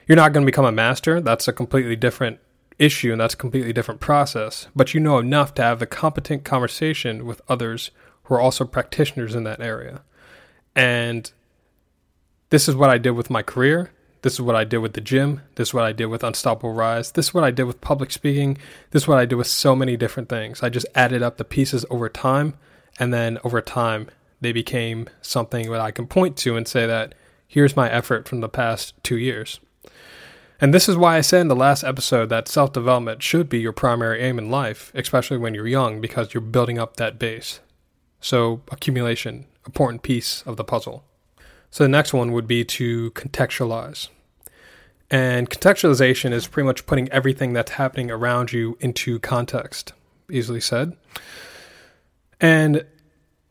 You're 0.07 0.15
not 0.15 0.33
going 0.33 0.45
to 0.45 0.51
become 0.51 0.65
a 0.65 0.71
master, 0.71 1.21
that's 1.21 1.47
a 1.47 1.53
completely 1.53 1.95
different 1.95 2.39
issue 2.77 3.11
and 3.11 3.21
that's 3.21 3.33
a 3.33 3.37
completely 3.37 3.73
different 3.73 4.01
process, 4.01 4.67
but 4.75 4.93
you 4.93 4.99
know 4.99 5.17
enough 5.17 5.53
to 5.55 5.61
have 5.61 5.79
the 5.79 5.85
competent 5.85 6.43
conversation 6.43 7.25
with 7.25 7.41
others 7.47 7.91
who 8.23 8.35
are 8.35 8.41
also 8.41 8.65
practitioners 8.65 9.35
in 9.35 9.43
that 9.43 9.61
area. 9.61 10.01
And 10.75 11.31
this 12.49 12.67
is 12.67 12.75
what 12.75 12.89
I 12.89 12.97
did 12.97 13.11
with 13.11 13.29
my 13.29 13.41
career. 13.41 13.91
This 14.25 14.33
is 14.33 14.41
what 14.41 14.55
I 14.55 14.63
did 14.63 14.79
with 14.79 14.93
the 14.93 15.01
gym. 15.01 15.41
This 15.53 15.67
is 15.67 15.73
what 15.75 15.83
I 15.83 15.91
did 15.91 16.07
with 16.07 16.23
Unstoppable 16.23 16.73
Rise. 16.73 17.11
This 17.11 17.27
is 17.27 17.33
what 17.35 17.43
I 17.43 17.51
did 17.51 17.65
with 17.65 17.79
public 17.79 18.09
speaking. 18.09 18.57
This 18.89 19.03
is 19.03 19.07
what 19.07 19.19
I 19.19 19.25
did 19.25 19.35
with 19.35 19.45
so 19.45 19.75
many 19.75 19.95
different 19.95 20.29
things. 20.29 20.63
I 20.63 20.69
just 20.69 20.87
added 20.95 21.21
up 21.21 21.37
the 21.37 21.45
pieces 21.45 21.85
over 21.91 22.09
time. 22.09 22.55
And 22.97 23.13
then 23.13 23.37
over 23.43 23.61
time, 23.61 24.07
they 24.41 24.51
became 24.51 25.07
something 25.21 25.69
that 25.69 25.79
I 25.79 25.91
can 25.91 26.07
point 26.07 26.37
to 26.37 26.57
and 26.57 26.67
say 26.67 26.87
that 26.87 27.13
here's 27.47 27.75
my 27.75 27.87
effort 27.87 28.27
from 28.27 28.39
the 28.39 28.49
past 28.49 28.95
two 29.03 29.15
years. 29.15 29.59
And 30.59 30.73
this 30.73 30.89
is 30.89 30.97
why 30.97 31.17
I 31.17 31.21
said 31.21 31.41
in 31.41 31.47
the 31.47 31.55
last 31.55 31.83
episode 31.83 32.29
that 32.29 32.47
self 32.47 32.73
development 32.73 33.21
should 33.21 33.47
be 33.47 33.59
your 33.59 33.73
primary 33.73 34.23
aim 34.23 34.39
in 34.39 34.49
life, 34.49 34.91
especially 34.95 35.37
when 35.37 35.53
you're 35.53 35.67
young, 35.67 36.01
because 36.01 36.33
you're 36.33 36.41
building 36.41 36.79
up 36.79 36.97
that 36.97 37.19
base. 37.19 37.59
So, 38.21 38.63
accumulation, 38.71 39.45
important 39.67 40.01
piece 40.01 40.41
of 40.47 40.57
the 40.57 40.63
puzzle. 40.63 41.03
So, 41.69 41.83
the 41.83 41.89
next 41.89 42.11
one 42.11 42.31
would 42.31 42.47
be 42.47 42.65
to 42.65 43.11
contextualize. 43.11 44.07
And 45.11 45.49
contextualization 45.49 46.31
is 46.31 46.47
pretty 46.47 46.65
much 46.65 46.85
putting 46.85 47.09
everything 47.11 47.53
that's 47.53 47.71
happening 47.71 48.09
around 48.09 48.51
you 48.51 48.77
into 48.79 49.19
context, 49.19 49.93
easily 50.31 50.61
said. 50.61 50.97
And 52.41 52.85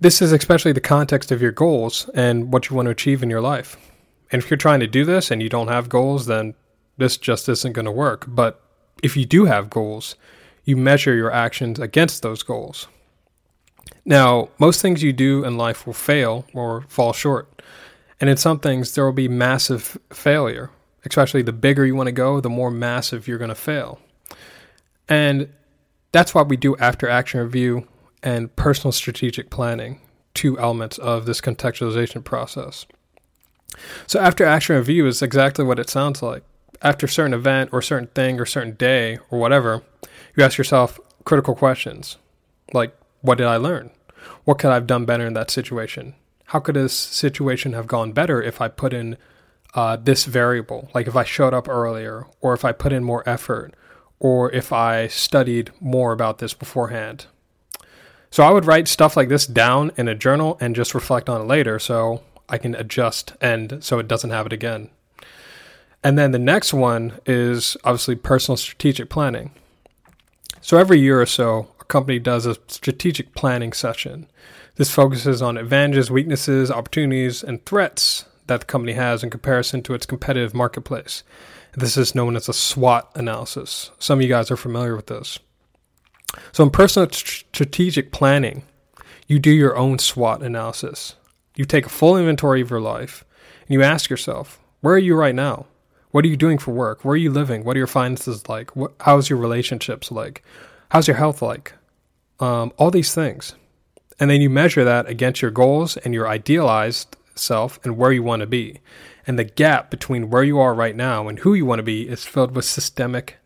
this 0.01 0.21
is 0.21 0.33
especially 0.33 0.73
the 0.73 0.81
context 0.81 1.31
of 1.31 1.41
your 1.41 1.53
goals 1.53 2.11
and 2.15 2.53
what 2.53 2.69
you 2.69 2.77
want 2.77 2.87
to 2.87 2.91
achieve 2.91 3.23
in 3.23 3.31
your 3.31 3.41
life. 3.41 3.77
And 4.33 4.43
if 4.43 4.51
you're 4.51 4.59
trying 4.59 4.81
to 4.81 4.87
do 4.87 5.05
this 5.05 5.31
and 5.31 5.43
you 5.43 5.49
don't 5.49 5.69
have 5.69 5.89
goals, 5.89 6.27
then 6.27 6.55
this 6.97 7.17
just 7.17 7.49
isn't 7.49 7.73
going 7.73 7.85
to 7.85 7.93
work. 7.93 8.25
But 8.27 8.61
if 9.03 9.17
you 9.17 9.25
do 9.25 9.45
have 9.45 9.71
goals, 9.71 10.17
you 10.65 10.77
measure 10.77 11.15
your 11.15 11.31
actions 11.31 11.79
against 11.79 12.23
those 12.23 12.43
goals. 12.43 12.89
Now, 14.05 14.49
most 14.59 14.83
things 14.83 15.03
you 15.03 15.13
do 15.13 15.45
in 15.45 15.57
life 15.57 15.87
will 15.87 15.95
fail 15.95 16.47
or 16.53 16.83
fall 16.89 17.13
short. 17.13 17.63
And 18.21 18.29
in 18.29 18.37
some 18.37 18.59
things, 18.59 18.95
there 18.95 19.05
will 19.05 19.13
be 19.13 19.29
massive 19.29 19.99
failure 20.11 20.71
especially 21.05 21.43
the 21.43 21.53
bigger 21.53 21.85
you 21.85 21.95
want 21.95 22.09
to 22.09 22.13
go, 22.13 22.41
the 22.41 22.51
more 22.51 22.71
massive 22.71 23.29
you're 23.29 23.39
going 23.39 23.49
to 23.49 23.55
fail. 23.55 24.01
And 25.09 25.53
that's 26.13 26.35
why 26.35 26.43
we 26.43 26.57
do 26.57 26.77
after 26.77 27.09
action 27.09 27.41
review 27.41 27.87
and 28.23 28.55
personal 28.57 28.93
strategic 28.93 29.51
planning, 29.51 30.01
two 30.33 30.59
elements 30.59 30.99
of 30.99 31.27
this 31.27 31.41
contextualization 31.41 32.25
process. 32.25 32.87
So, 34.07 34.21
after 34.21 34.45
action 34.45 34.77
review 34.77 35.07
is 35.07 35.21
exactly 35.21 35.65
what 35.65 35.79
it 35.79 35.91
sounds 35.91 36.23
like. 36.23 36.45
After 36.81 37.07
a 37.07 37.09
certain 37.09 37.35
event 37.35 37.71
or 37.73 37.83
certain 37.83 38.09
thing 38.09 38.41
or 38.41 38.47
certain 38.47 38.75
day 38.75 39.19
or 39.31 39.39
whatever, 39.39 39.83
you 40.37 40.45
ask 40.45 40.59
yourself 40.59 41.01
critical 41.25 41.55
questions 41.55 42.17
like, 42.73 42.97
what 43.21 43.39
did 43.39 43.47
I 43.47 43.57
learn? 43.57 43.91
What 44.45 44.59
could 44.59 44.71
I 44.71 44.75
have 44.75 44.87
done 44.87 45.05
better 45.05 45.27
in 45.27 45.35
that 45.35 45.51
situation? 45.51 46.15
How 46.47 46.61
could 46.61 46.77
this 46.77 46.95
situation 46.95 47.73
have 47.73 47.87
gone 47.87 48.13
better 48.13 48.43
if 48.43 48.61
I 48.61 48.69
put 48.69 48.93
in 48.93 49.17
uh, 49.75 49.97
this 49.97 50.25
variable, 50.25 50.89
like 50.95 51.07
if 51.07 51.17
I 51.17 51.25
showed 51.25 51.53
up 51.53 51.69
earlier, 51.69 52.27
or 52.41 52.55
if 52.55 52.65
I 52.65 52.73
put 52.73 52.93
in 52.93 53.03
more 53.03 53.29
effort, 53.29 53.75
or 54.21 54.51
if 54.53 54.73
I 54.73 55.09
studied 55.09 55.73
more 55.81 56.13
about 56.13 56.39
this 56.39 56.55
beforehand. 56.55 57.27
So 58.31 58.43
I 58.43 58.51
would 58.51 58.65
write 58.65 58.89
stuff 58.89 59.17
like 59.17 59.29
this 59.29 59.47
down 59.47 59.93
in 59.97 60.09
a 60.09 60.15
journal 60.15 60.57
and 60.61 60.75
just 60.75 60.95
reflect 60.95 61.29
on 61.29 61.41
it 61.41 61.45
later 61.45 61.79
so 61.79 62.23
I 62.49 62.59
can 62.59 62.75
adjust 62.75 63.35
and 63.41 63.83
so 63.83 63.99
it 63.99 64.09
doesn't 64.09 64.31
have 64.31 64.47
it 64.47 64.53
again. 64.53 64.91
And 66.03 66.19
then 66.19 66.33
the 66.33 66.39
next 66.39 66.75
one 66.75 67.21
is 67.27 67.77
obviously 67.85 68.17
personal 68.17 68.57
strategic 68.57 69.09
planning. 69.09 69.53
So 70.61 70.79
every 70.79 71.01
year 71.01 71.21
or 71.21 71.27
so, 71.27 71.69
a 71.81 71.85
company 71.85 72.19
does 72.19 72.47
a 72.47 72.57
strategic 72.67 73.35
planning 73.35 73.73
session. 73.73 74.27
This 74.77 74.91
focuses 74.91 75.41
on 75.41 75.57
advantages, 75.57 76.11
weaknesses, 76.11 76.71
opportunities, 76.71 77.43
and 77.43 77.65
threats 77.65 78.25
that 78.47 78.61
the 78.61 78.67
company 78.67 78.93
has 78.93 79.23
in 79.23 79.31
comparison 79.31 79.83
to 79.83 79.95
its 79.95 80.07
competitive 80.07 80.55
marketplace. 80.55 81.23
This 81.77 81.97
is 81.97 82.15
known 82.15 82.37
as 82.37 82.49
a 82.49 82.53
SWOT 82.53 83.11
analysis. 83.15 83.91
Some 83.99 84.19
of 84.19 84.23
you 84.23 84.29
guys 84.29 84.51
are 84.51 84.57
familiar 84.57 84.95
with 84.95 85.07
this. 85.07 85.39
So, 86.53 86.65
in 86.65 86.71
personal 86.71 87.11
strategic 87.11 88.13
planning, 88.13 88.65
you 89.27 89.39
do 89.39 89.51
your 89.51 89.77
own 89.77 89.99
SWOT 89.99 90.43
analysis. 90.43 91.15
You 91.57 91.65
take 91.65 91.87
a 91.87 91.91
full 91.91 92.17
inventory 92.17 92.61
of 92.61 92.71
your 92.71 92.81
life 92.81 93.25
and 93.63 93.71
you 93.71 93.83
ask 93.83 94.11
yourself, 94.11 94.61
where 94.81 94.95
are 94.95 94.99
you 94.99 95.15
right 95.15 95.35
now? 95.35 95.67
What 96.11 96.25
are 96.25 96.29
you 96.29 96.37
doing 96.37 96.59
for 96.59 96.73
work? 96.73 97.05
Where 97.05 97.15
are 97.15 97.17
you 97.17 97.31
living? 97.31 97.65
What 97.65 97.77
are 97.77 97.79
your 97.79 97.87
finances 97.87 98.49
like? 98.49 98.77
What, 98.77 98.93
how's 99.01 99.29
your 99.29 99.39
relationships 99.39 100.13
like? 100.13 100.45
How's 100.91 101.09
your 101.09 101.17
health 101.17 101.43
like? 101.43 101.73
Um, 102.39 102.73
all 102.77 102.91
these 102.91 103.15
things. 103.15 103.55
And 104.21 104.31
then 104.31 104.41
you 104.41 104.51
measure 104.51 104.85
that 104.85 105.09
against 105.09 105.43
your 105.43 105.51
goals 105.51 105.97
and 105.97 106.15
your 106.15 106.29
idealized 106.29 107.17
self 107.35 107.79
and 107.85 107.97
where 107.97 108.13
you 108.13 108.23
want 108.23 108.41
to 108.41 108.47
be. 108.47 108.81
And 109.27 109.39
the 109.39 109.45
gap 109.45 109.91
between 109.91 110.31
where 110.31 110.43
you 110.43 110.59
are 110.59 110.75
right 110.75 110.97
now 110.97 111.29
and 111.29 111.39
who 111.39 111.55
you 111.55 111.67
want 111.67 111.79
to 111.79 111.85
be 111.85 112.09
is 112.09 112.25
filled 112.25 112.55
with 112.55 112.65
systemic, 112.65 113.39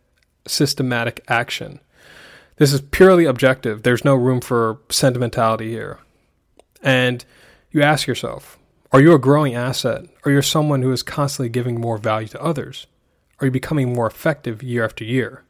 systematic 0.47 1.25
action. 1.29 1.81
This 2.57 2.73
is 2.73 2.81
purely 2.81 3.25
objective. 3.25 3.83
There's 3.83 4.05
no 4.05 4.15
room 4.15 4.41
for 4.41 4.81
sentimentality 4.91 5.71
here. 5.71 5.99
And 6.83 7.25
you 7.71 7.83
ask 7.83 8.07
yourself, 8.07 8.59
are 8.91 9.01
you 9.01 9.13
a 9.13 9.19
growing 9.19 9.55
asset? 9.55 10.07
Are 10.25 10.31
you 10.31 10.43
someone 10.43 10.83
who 10.83 10.93
is 10.93 11.03
constantly 11.03 11.51
giving 11.51 11.81
more 11.81 11.99
value 11.99 12.29
to 12.29 12.43
others? 12.43 12.87
Are 13.41 13.47
you 13.47 13.51
becoming 13.51 13.93
more 13.93 14.07
effective 14.07 14.63
year 14.63 14.85
after 14.85 15.05
year? 15.05 15.45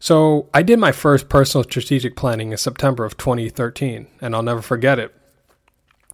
So, 0.00 0.48
I 0.54 0.62
did 0.62 0.78
my 0.78 0.92
first 0.92 1.28
personal 1.28 1.64
strategic 1.64 2.14
planning 2.14 2.52
in 2.52 2.58
September 2.58 3.04
of 3.04 3.16
2013, 3.16 4.06
and 4.20 4.34
I'll 4.34 4.44
never 4.44 4.62
forget 4.62 4.98
it. 4.98 5.12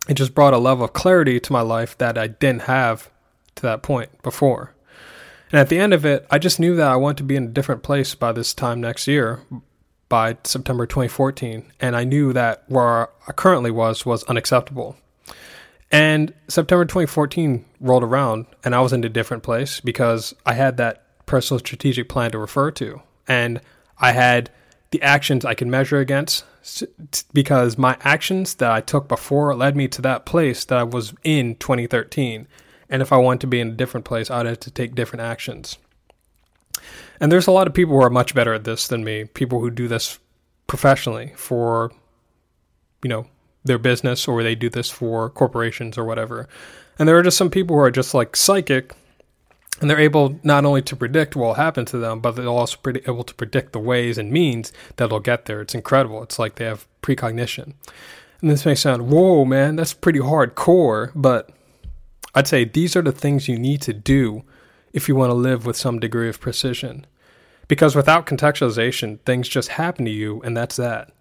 It 0.09 0.15
just 0.15 0.35
brought 0.35 0.55
a 0.55 0.59
level 0.59 0.85
of 0.85 0.93
clarity 0.93 1.41
to 1.41 1.53
my 1.53 1.63
life 1.63 1.97
that 1.99 2.19
I 2.19 2.27
didn't 2.27 2.63
have 2.63 3.11
to 3.57 3.63
that 3.63 3.83
point 3.83 4.23
before. 4.23 4.75
And 5.51 5.61
at 5.61 5.69
the 5.69 5.79
end 5.79 5.95
of 5.95 6.05
it, 6.05 6.27
I 6.31 6.39
just 6.39 6.59
knew 6.59 6.77
that 6.77 6.89
I 6.89 6.97
wanted 6.97 7.19
to 7.19 7.25
be 7.25 7.37
in 7.37 7.45
a 7.45 7.49
different 7.49 7.83
place 7.83 8.15
by 8.15 8.33
this 8.33 8.53
time 8.53 8.81
next 8.81 9.07
year, 9.07 9.41
by 10.09 10.37
September 10.45 10.87
2014, 10.87 11.73
and 11.81 11.97
I 11.97 12.05
knew 12.05 12.33
that 12.33 12.65
where 12.69 13.09
I 13.27 13.33
currently 13.33 13.71
was 13.71 14.05
was 14.05 14.25
unacceptable. 14.25 14.97
And 15.91 16.35
September 16.49 16.85
2014 16.85 17.65
rolled 17.81 18.03
around, 18.03 18.47
and 18.65 18.75
I 18.75 18.81
was 18.81 18.93
in 18.93 19.05
a 19.05 19.09
different 19.09 19.43
place 19.43 19.81
because 19.81 20.35
I 20.45 20.55
had 20.55 20.77
that 20.77 21.05
personal 21.27 21.61
strategic 21.61 22.09
plan 22.09 22.33
to 22.33 22.39
refer 22.39 22.71
to, 22.73 23.01
and 23.29 23.61
I 23.99 24.13
had 24.13 24.51
the 24.91 25.03
actions 25.03 25.45
I 25.45 25.55
could 25.55 25.69
measure 25.69 25.99
against 25.99 26.45
because 27.33 27.77
my 27.77 27.97
actions 28.01 28.55
that 28.55 28.71
I 28.71 28.81
took 28.81 29.09
before 29.09 29.55
led 29.55 29.77
me 29.77 29.89
to 29.89 30.03
that 30.03 30.25
place 30.25 30.65
that 30.65 30.79
I 30.79 30.83
was 30.83 31.13
in 31.23 31.57
2013. 31.57 32.47
And 32.89 33.03
if 33.03 33.13
I 33.13 33.17
want 33.17 33.41
to 33.43 33.47
be 33.47 33.61
in 33.61 33.69
a 33.69 33.73
different 33.73 34.07
place, 34.07 34.31
I'd 34.31 34.47
have 34.47 34.61
to 34.61 34.71
take 34.71 34.95
different 34.95 35.23
actions. 35.23 35.79
And 37.21 37.31
there's 37.31 37.47
a 37.47 37.53
lot 37.53 37.67
of 37.67 37.75
people 37.75 37.95
who 37.95 38.03
are 38.03 38.11
much 38.11 38.35
better 38.35 38.55
at 38.55 38.65
this 38.65 38.89
than 38.89 39.05
me, 39.05 39.25
people 39.25 39.61
who 39.61 39.71
do 39.71 39.89
this 39.89 40.19
professionally 40.67 41.33
for, 41.37 41.93
you 43.03 43.09
know, 43.09 43.27
their 43.65 43.79
business 43.79 44.27
or 44.29 44.43
they 44.43 44.55
do 44.55 44.69
this 44.69 44.91
for 44.91 45.31
corporations 45.31 45.97
or 45.97 46.05
whatever. 46.05 46.49
And 46.99 47.09
there 47.09 47.17
are 47.19 47.23
just 47.23 47.39
some 47.39 47.51
people 47.51 47.77
who 47.77 47.83
are 47.83 47.91
just 47.91 48.15
like 48.15 48.37
psychic 48.37 48.95
and 49.81 49.91
they're 49.91 49.99
able 49.99 50.39
not 50.43 50.65
only 50.65 50.83
to 50.83 50.97
predict 50.97 51.35
what 51.35 51.47
will 51.47 51.55
happen 51.55 51.85
to 51.87 51.99
them, 51.99 52.21
but 52.21 52.33
they're 52.33 52.47
also 52.47 52.77
pretty 52.77 53.01
able 53.07 53.25
to 53.25 53.35
predict 53.35 53.73
the 53.73 53.81
ways 53.81 54.19
and 54.19 54.31
means 54.31 54.73
that 54.97 55.09
they'll 55.09 55.21
get 55.21 55.47
there. 55.47 55.61
It's 55.61 55.75
incredible. 55.75 56.23
It's 56.23 56.39
like 56.39 56.55
they 56.55 56.65
have 56.65 56.87
precognition. 57.03 57.75
And 58.41 58.51
this 58.51 58.65
may 58.65 58.75
sound, 58.75 59.09
whoa, 59.09 59.45
man, 59.45 59.77
that's 59.77 59.95
pretty 59.95 60.21
hardcore, 60.21 61.11
but 61.15 61.51
I'd 62.35 62.47
say 62.47 62.65
these 62.65 62.95
are 62.95 63.03
the 63.03 63.13
things 63.13 63.49
you 63.49 63.59
need 63.59 63.81
to 63.83 63.93
do 63.93 64.45
if 64.93 65.09
you 65.09 65.17
want 65.17 65.31
to 65.31 65.35
live 65.35 65.67
with 65.67 65.77
some 65.77 65.99
degree 65.99 66.29
of 66.29 66.41
precision. 66.41 67.07
Because 67.67 67.97
without 67.97 68.27
contextualization, 68.27 69.21
things 69.21 69.49
just 69.49 69.71
happen 69.71 70.05
to 70.05 70.11
you, 70.11 70.43
and 70.43 70.57
that's 70.57 70.77
that. 70.77 71.13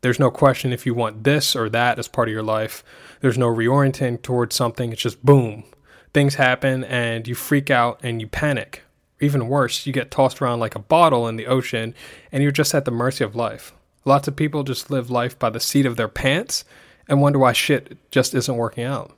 There's 0.00 0.18
no 0.18 0.30
question 0.30 0.72
if 0.72 0.84
you 0.84 0.94
want 0.94 1.22
this 1.22 1.54
or 1.54 1.68
that 1.68 1.98
as 1.98 2.08
part 2.08 2.28
of 2.28 2.32
your 2.32 2.42
life. 2.42 2.82
There's 3.20 3.38
no 3.38 3.48
reorienting 3.48 4.20
towards 4.20 4.56
something. 4.56 4.92
It's 4.92 5.02
just 5.02 5.24
boom. 5.24 5.64
Things 6.12 6.34
happen 6.34 6.84
and 6.84 7.26
you 7.26 7.34
freak 7.34 7.70
out 7.70 8.00
and 8.02 8.20
you 8.20 8.26
panic. 8.26 8.82
Even 9.20 9.48
worse, 9.48 9.86
you 9.86 9.92
get 9.92 10.10
tossed 10.10 10.42
around 10.42 10.60
like 10.60 10.74
a 10.74 10.80
bottle 10.80 11.28
in 11.28 11.36
the 11.36 11.46
ocean 11.46 11.94
and 12.30 12.42
you're 12.42 12.52
just 12.52 12.74
at 12.74 12.84
the 12.84 12.90
mercy 12.90 13.24
of 13.24 13.36
life. 13.36 13.72
Lots 14.04 14.26
of 14.26 14.36
people 14.36 14.64
just 14.64 14.90
live 14.90 15.10
life 15.10 15.38
by 15.38 15.48
the 15.48 15.60
seat 15.60 15.86
of 15.86 15.96
their 15.96 16.08
pants 16.08 16.64
and 17.08 17.20
wonder 17.20 17.38
why 17.38 17.52
shit 17.52 17.96
just 18.10 18.34
isn't 18.34 18.56
working 18.56 18.84
out. 18.84 19.16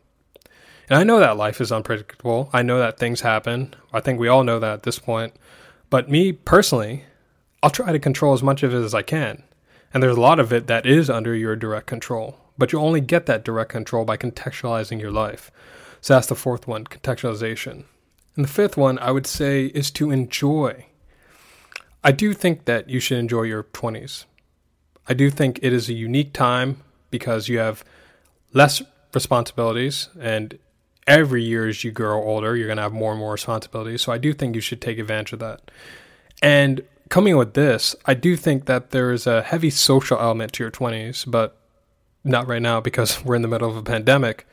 And 0.88 0.98
I 0.98 1.04
know 1.04 1.18
that 1.18 1.36
life 1.36 1.60
is 1.60 1.72
unpredictable. 1.72 2.50
I 2.52 2.62
know 2.62 2.78
that 2.78 2.98
things 2.98 3.22
happen. 3.22 3.74
I 3.92 4.00
think 4.00 4.20
we 4.20 4.28
all 4.28 4.44
know 4.44 4.58
that 4.58 4.72
at 4.72 4.82
this 4.82 4.98
point. 4.98 5.34
But 5.88 6.10
me 6.10 6.32
personally, 6.32 7.04
I'll 7.62 7.70
try 7.70 7.92
to 7.92 7.98
control 7.98 8.34
as 8.34 8.42
much 8.42 8.62
of 8.62 8.74
it 8.74 8.82
as 8.82 8.94
I 8.94 9.02
can. 9.02 9.42
And 9.94 10.02
there's 10.02 10.16
a 10.16 10.20
lot 10.20 10.40
of 10.40 10.52
it 10.52 10.66
that 10.66 10.84
is 10.84 11.08
under 11.08 11.34
your 11.34 11.56
direct 11.56 11.86
control. 11.86 12.38
But 12.58 12.72
you 12.72 12.78
only 12.78 13.00
get 13.00 13.26
that 13.26 13.44
direct 13.44 13.70
control 13.70 14.04
by 14.04 14.16
contextualizing 14.16 15.00
your 15.00 15.10
life. 15.10 15.50
So 16.04 16.12
that's 16.12 16.26
the 16.26 16.34
fourth 16.34 16.68
one, 16.68 16.84
contextualization. 16.84 17.84
And 18.36 18.44
the 18.44 18.52
fifth 18.52 18.76
one, 18.76 18.98
I 18.98 19.10
would 19.10 19.26
say, 19.26 19.68
is 19.68 19.90
to 19.92 20.10
enjoy. 20.10 20.84
I 22.04 22.12
do 22.12 22.34
think 22.34 22.66
that 22.66 22.90
you 22.90 23.00
should 23.00 23.16
enjoy 23.16 23.44
your 23.44 23.62
20s. 23.62 24.26
I 25.08 25.14
do 25.14 25.30
think 25.30 25.60
it 25.62 25.72
is 25.72 25.88
a 25.88 25.94
unique 25.94 26.34
time 26.34 26.82
because 27.08 27.48
you 27.48 27.56
have 27.56 27.82
less 28.52 28.82
responsibilities 29.14 30.10
and 30.20 30.58
every 31.06 31.42
year 31.42 31.66
as 31.66 31.84
you 31.84 31.90
grow 31.90 32.22
older, 32.22 32.54
you're 32.54 32.66
going 32.66 32.76
to 32.76 32.82
have 32.82 32.92
more 32.92 33.12
and 33.12 33.20
more 33.20 33.32
responsibilities. 33.32 34.02
So 34.02 34.12
I 34.12 34.18
do 34.18 34.34
think 34.34 34.54
you 34.54 34.60
should 34.60 34.82
take 34.82 34.98
advantage 34.98 35.32
of 35.32 35.38
that. 35.38 35.70
And 36.42 36.82
coming 37.08 37.38
with 37.38 37.54
this, 37.54 37.96
I 38.04 38.12
do 38.12 38.36
think 38.36 38.66
that 38.66 38.90
there 38.90 39.10
is 39.10 39.26
a 39.26 39.40
heavy 39.40 39.70
social 39.70 40.18
element 40.18 40.52
to 40.52 40.64
your 40.64 40.70
20s, 40.70 41.24
but 41.26 41.56
not 42.24 42.46
right 42.46 42.60
now 42.60 42.82
because 42.82 43.24
we're 43.24 43.36
in 43.36 43.40
the 43.40 43.48
middle 43.48 43.70
of 43.70 43.76
a 43.78 43.82
pandemic. 43.82 44.46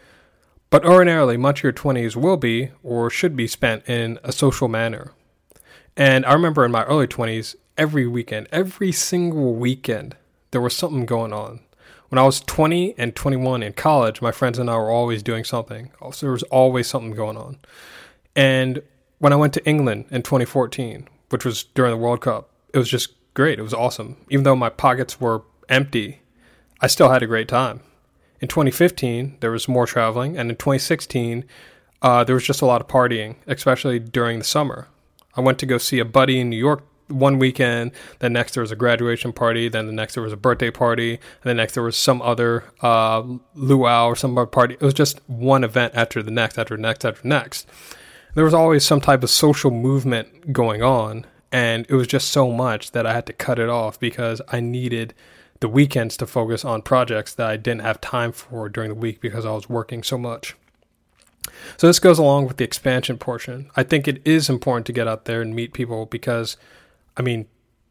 But 0.72 0.86
ordinarily, 0.86 1.36
much 1.36 1.60
of 1.60 1.64
your 1.64 1.74
20s 1.74 2.16
will 2.16 2.38
be 2.38 2.72
or 2.82 3.10
should 3.10 3.36
be 3.36 3.46
spent 3.46 3.88
in 3.90 4.18
a 4.24 4.32
social 4.32 4.70
manner. 4.70 5.12
And 5.98 6.26
I 6.26 6.32
remember 6.32 6.64
in 6.64 6.72
my 6.72 6.86
early 6.86 7.08
20s, 7.08 7.58
every 7.78 8.08
weekend, 8.08 8.48
every 8.54 8.94
single 8.94 9.54
weekend, 9.54 10.16
there 10.52 10.62
was 10.62 10.74
something 10.74 11.06
going 11.06 11.34
on. 11.34 11.60
When 12.08 12.18
I 12.18 12.24
was 12.24 12.40
20 12.40 12.96
and 12.98 13.14
21 13.14 13.64
in 13.64 13.74
college, 13.74 14.22
my 14.22 14.32
friends 14.32 14.58
and 14.58 14.70
I 14.70 14.78
were 14.78 14.90
always 14.90 15.22
doing 15.22 15.44
something. 15.44 15.92
So 16.14 16.26
there 16.26 16.32
was 16.32 16.44
always 16.44 16.88
something 16.88 17.12
going 17.12 17.36
on. 17.36 17.58
And 18.34 18.82
when 19.20 19.34
I 19.34 19.38
went 19.38 19.54
to 19.56 19.66
England 19.68 20.06
in 20.10 20.22
2014, 20.24 21.06
which 21.30 21.44
was 21.44 21.64
during 21.64 21.92
the 21.92 21.98
World 21.98 22.22
Cup, 22.22 22.50
it 22.74 22.78
was 22.78 22.90
just 22.90 23.14
great. 23.34 23.60
It 23.60 23.64
was 23.64 23.74
awesome. 23.74 24.16
Even 24.30 24.44
though 24.44 24.56
my 24.56 24.70
pockets 24.70 25.20
were 25.20 25.44
empty, 25.68 26.22
I 26.80 26.88
still 26.88 27.10
had 27.10 27.24
a 27.24 27.28
great 27.28 27.50
time. 27.50 27.82
In 28.42 28.48
2015, 28.48 29.38
there 29.40 29.52
was 29.52 29.68
more 29.68 29.86
traveling, 29.86 30.36
and 30.36 30.50
in 30.50 30.56
2016, 30.58 31.46
uh, 32.02 32.24
there 32.24 32.34
was 32.34 32.44
just 32.44 32.62
a 32.62 32.66
lot 32.66 32.82
of 32.82 32.88
partying, 32.88 33.36
especially 33.46 34.00
during 34.00 34.40
the 34.40 34.44
summer. 34.44 34.88
I 35.36 35.42
went 35.42 35.60
to 35.60 35.68
go 35.68 35.78
see 35.78 36.00
a 36.00 36.06
buddy 36.06 36.40
in 36.40 36.50
New 36.50 36.58
York 36.58 36.84
one 37.08 37.40
weekend. 37.40 37.92
Then 38.20 38.34
next 38.34 38.54
there 38.54 38.62
was 38.62 38.72
a 38.72 38.76
graduation 38.76 39.34
party. 39.34 39.70
Then 39.70 39.86
the 39.86 39.94
next 39.94 40.16
there 40.16 40.24
was 40.24 40.34
a 40.34 40.38
birthday 40.38 40.72
party. 40.72 41.14
And 41.14 41.44
then 41.44 41.58
next 41.58 41.74
there 41.74 41.84
was 41.84 41.98
some 41.98 42.22
other 42.22 42.64
uh, 42.82 43.24
luau 43.54 44.08
or 44.08 44.16
some 44.16 44.38
other 44.38 44.48
party. 44.48 44.76
It 44.76 44.82
was 44.82 44.94
just 44.94 45.20
one 45.28 45.64
event 45.64 45.94
after 45.96 46.24
the 46.24 46.32
next, 46.32 46.58
after 46.58 46.76
the 46.76 46.82
next, 46.82 47.06
after 47.06 47.22
the 47.22 47.28
next. 47.28 47.68
There 48.34 48.46
was 48.46 48.54
always 48.54 48.86
some 48.86 49.02
type 49.02 49.24
of 49.24 49.30
social 49.30 49.72
movement 49.72 50.54
going 50.54 50.82
on, 50.82 51.26
and 51.52 51.86
it 51.90 51.96
was 51.96 52.08
just 52.08 52.30
so 52.30 52.50
much 52.50 52.92
that 52.92 53.06
I 53.06 53.14
had 53.14 53.26
to 53.26 53.34
cut 53.34 53.60
it 53.60 53.68
off 53.68 54.00
because 54.00 54.42
I 54.48 54.62
needed 54.62 55.14
the 55.62 55.70
weekends 55.70 56.18
to 56.18 56.28
focus 56.28 56.66
on 56.66 56.82
projects 56.82 57.34
that 57.36 57.50
I 57.50 57.56
didn't 57.56 57.82
have 57.82 58.02
time 58.02 58.34
for 58.34 58.68
during 58.68 58.90
the 58.90 58.96
week 58.96 59.22
because 59.22 59.46
I 59.46 59.52
was 59.52 59.70
working 59.70 60.04
so 60.04 60.18
much. 60.18 60.56
So 61.78 61.88
this 61.88 62.00
goes 62.00 62.20
along 62.20 62.48
with 62.48 62.58
the 62.58 62.64
expansion 62.64 63.18
portion. 63.18 63.72
I 63.76 63.84
think 63.84 64.08
it 64.08 64.22
is 64.26 64.50
important 64.50 64.86
to 64.88 64.94
get 64.94 65.08
out 65.08 65.26
there 65.26 65.42
and 65.42 65.56
meet 65.56 65.74
people 65.74 66.06
because 66.06 66.58
I 67.16 67.22
mean, 67.22 67.48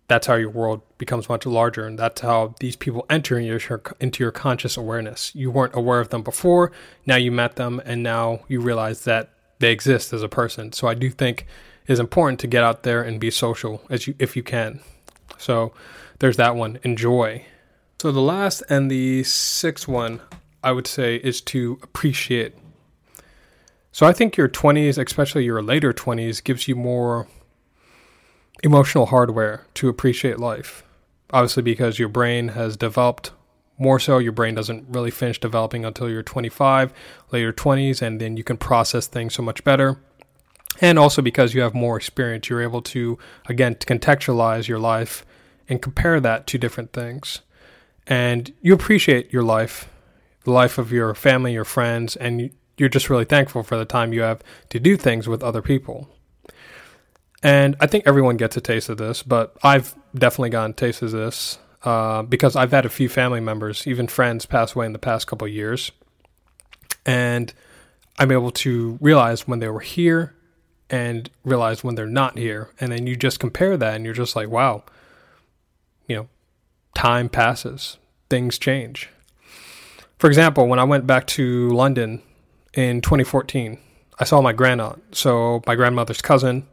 that's 0.09 0.27
how 0.27 0.35
your 0.35 0.51
world 0.51 0.83
becomes 0.99 1.29
much 1.29 1.47
larger, 1.47 1.87
and 1.87 1.97
that's 1.97 2.21
how 2.21 2.55
these 2.59 2.75
people 2.75 3.07
enter 3.09 3.39
into 3.39 4.23
your 4.25 4.33
conscious 4.33 4.77
awareness. 4.77 5.33
You 5.37 5.53
weren't 5.53 5.77
aware 5.77 6.01
of 6.01 6.09
them 6.09 6.23
before, 6.23 6.73
now 7.07 7.15
you 7.17 7.31
met 7.31 7.55
them, 7.55 7.81
and 7.85 8.03
now 8.03 8.41
you 8.49 8.61
realize 8.61 9.05
that 9.05 9.31
they 9.61 9.71
exist 9.71 10.13
as 10.13 10.25
a 10.25 10.29
person. 10.29 10.73
So 10.73 10.89
I 10.89 10.95
do 10.95 11.11
think 11.11 11.47
it's 11.87 12.01
important 12.01 12.41
to 12.41 12.49
get 12.49 12.65
out 12.65 12.83
there 12.83 13.03
and 13.03 13.21
be 13.21 13.31
social 13.31 13.83
as 13.89 14.09
you 14.09 14.15
if 14.19 14.37
you 14.37 14.43
can. 14.43 14.81
So 15.39 15.73
there's 16.19 16.37
that 16.39 16.57
one. 16.57 16.81
Enjoy. 16.83 17.45
So 18.01 18.11
the 18.11 18.23
last 18.23 18.63
and 18.71 18.91
the 18.91 19.25
sixth 19.25 19.87
one 19.87 20.23
I 20.65 20.73
would 20.73 20.87
say 20.87 21.17
is 21.17 21.43
to 21.43 21.79
appreciate. 21.83 22.55
So 23.93 24.07
I 24.07 24.15
think 24.15 24.39
your 24.39 24.49
20s, 24.49 24.97
especially 24.97 25.45
your 25.45 25.63
later 25.63 25.93
20s, 25.93 26.43
gives 26.43 26.67
you 26.67 26.77
more 26.77 27.29
emotional 28.63 29.05
hardware 29.05 29.67
to 29.75 29.91
appreciate 29.91 30.39
life. 30.39 30.83
Obviously, 31.31 31.63
because 31.63 31.99
your 31.99 32.09
brain 32.09 32.49
has 32.49 32.75
developed 32.75 33.33
more 33.77 34.01
so, 34.01 34.17
your 34.17 34.33
brain 34.33 34.55
doesn't 34.55 34.87
really 34.89 35.11
finish 35.11 35.39
developing 35.39 35.85
until 35.85 36.09
you're 36.09 36.23
25, 36.23 36.95
later 37.33 37.53
20s, 37.53 38.01
and 38.01 38.19
then 38.19 38.35
you 38.39 38.43
can 38.43 38.57
process 38.57 39.09
things 39.09 39.35
so 39.35 39.43
much 39.43 39.63
better. 39.63 40.01
And 40.81 40.99
also 40.99 41.21
because 41.21 41.53
you 41.53 41.61
have 41.61 41.75
more 41.75 41.99
experience, 41.99 42.49
you're 42.49 42.63
able 42.63 42.81
to, 42.81 43.19
again, 43.47 43.75
to 43.75 43.87
contextualize 43.87 44.69
your 44.69 44.79
life 44.79 45.27
and 45.69 45.83
compare 45.83 46.19
that 46.19 46.47
to 46.47 46.57
different 46.57 46.95
things. 46.95 47.43
And 48.11 48.53
you 48.61 48.75
appreciate 48.75 49.33
your 49.33 49.45
life, 49.45 49.89
the 50.43 50.51
life 50.51 50.77
of 50.79 50.93
your 50.93 51.15
family, 51.15 51.53
your 51.53 51.65
friends, 51.65 52.17
and 52.17 52.51
you're 52.77 52.89
just 52.89 53.09
really 53.09 53.25
thankful 53.25 53.63
for 53.63 53.79
the 53.79 53.85
time 53.85 54.13
you 54.13 54.23
have 54.23 54.43
to 54.71 54.81
do 54.81 54.97
things 54.97 55.29
with 55.29 55.45
other 55.45 55.63
people. 55.63 56.09
And 57.43 57.77
I 57.81 57.87
think 57.87 58.07
everyone 58.07 58.37
gets 58.37 58.57
a 58.57 58.61
taste 58.61 58.89
of 58.89 58.99
this, 58.99 59.23
but 59.23 59.57
I've 59.63 59.95
definitely 60.15 60.51
gotten 60.51 60.75
taste 60.75 61.03
of 61.03 61.13
this 61.13 61.59
uh, 61.85 62.23
because 62.23 62.57
I've 62.57 62.73
had 62.73 62.85
a 62.85 62.91
few 62.91 63.09
family 63.09 63.41
members, 63.41 63.87
even 63.87 64.09
friends, 64.09 64.45
pass 64.45 64.75
away 64.75 64.87
in 64.87 64.93
the 64.93 64.99
past 64.99 65.29
couple 65.29 65.47
years. 65.47 65.93
And 67.07 67.55
I'm 68.19 68.33
able 68.33 68.51
to 68.51 68.99
realize 69.01 69.47
when 69.47 69.61
they 69.61 69.69
were 69.69 69.81
here 69.81 70.35
and 70.91 71.31
realize 71.45 71.85
when 71.85 71.95
they're 71.95 72.07
not 72.07 72.37
here. 72.37 72.71
And 72.81 72.91
then 72.91 73.07
you 73.07 73.15
just 73.15 73.39
compare 73.39 73.77
that 73.77 73.95
and 73.95 74.05
you're 74.05 74.15
just 74.15 74.35
like, 74.35 74.49
wow, 74.49 74.83
you 76.09 76.17
know, 76.17 76.29
time 76.95 77.29
passes, 77.29 77.97
things 78.31 78.59
change. 78.59 79.11
For 80.19 80.29
example, 80.29 80.67
when 80.67 80.79
I 80.79 80.85
went 80.85 81.07
back 81.07 81.27
to 81.29 81.69
London 81.71 82.23
in 82.73 83.01
2014, 83.01 83.79
I 84.19 84.25
saw 84.25 84.41
my 84.41 84.53
grandaunt, 84.53 85.01
so 85.13 85.63
my 85.67 85.75
grandmother's 85.75 86.23
cousin, 86.23 86.67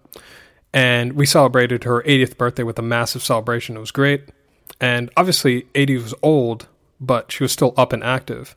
and 0.74 1.14
we 1.14 1.26
celebrated 1.26 1.86
her 1.86 2.02
80th 2.04 2.38
birthday 2.38 2.64
with 2.64 2.78
a 2.78 2.82
massive 2.82 3.24
celebration. 3.24 3.78
It 3.78 3.80
was 3.80 3.92
great. 3.92 4.30
And 4.80 5.10
obviously, 5.18 5.66
80 5.74 5.98
was 5.98 6.14
old, 6.22 6.68
but 7.00 7.32
she 7.32 7.44
was 7.44 7.52
still 7.52 7.74
up 7.78 7.94
and 7.94 8.04
active. 8.04 8.56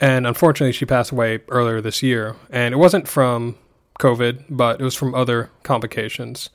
And 0.00 0.26
unfortunately, 0.26 0.72
she 0.72 0.86
passed 0.86 1.10
away 1.10 1.40
earlier 1.48 1.80
this 1.80 2.02
year. 2.02 2.36
And 2.50 2.72
it 2.72 2.78
wasn't 2.78 3.08
from 3.08 3.56
COVID, 3.98 4.44
but 4.48 4.80
it 4.80 4.84
was 4.84 4.94
from 4.94 5.14
other 5.14 5.50
complications. 5.62 6.50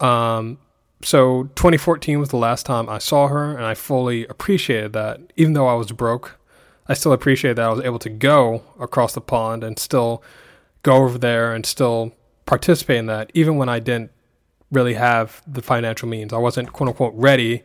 Um, 0.00 0.58
so 1.06 1.44
2014 1.54 2.18
was 2.18 2.30
the 2.30 2.36
last 2.36 2.66
time 2.66 2.88
I 2.88 2.98
saw 2.98 3.28
her, 3.28 3.54
and 3.54 3.64
I 3.64 3.74
fully 3.74 4.26
appreciated 4.26 4.92
that. 4.94 5.20
Even 5.36 5.52
though 5.52 5.68
I 5.68 5.74
was 5.74 5.92
broke, 5.92 6.36
I 6.88 6.94
still 6.94 7.12
appreciated 7.12 7.58
that 7.58 7.66
I 7.66 7.72
was 7.72 7.84
able 7.84 8.00
to 8.00 8.08
go 8.08 8.64
across 8.80 9.14
the 9.14 9.20
pond 9.20 9.62
and 9.62 9.78
still 9.78 10.20
go 10.82 10.96
over 10.96 11.16
there 11.16 11.54
and 11.54 11.64
still 11.64 12.10
participate 12.44 12.96
in 12.96 13.06
that, 13.06 13.30
even 13.34 13.56
when 13.56 13.68
I 13.68 13.78
didn't 13.78 14.10
really 14.72 14.94
have 14.94 15.42
the 15.46 15.62
financial 15.62 16.08
means. 16.08 16.32
I 16.32 16.38
wasn't 16.38 16.72
quote 16.72 16.88
unquote 16.88 17.14
ready, 17.14 17.62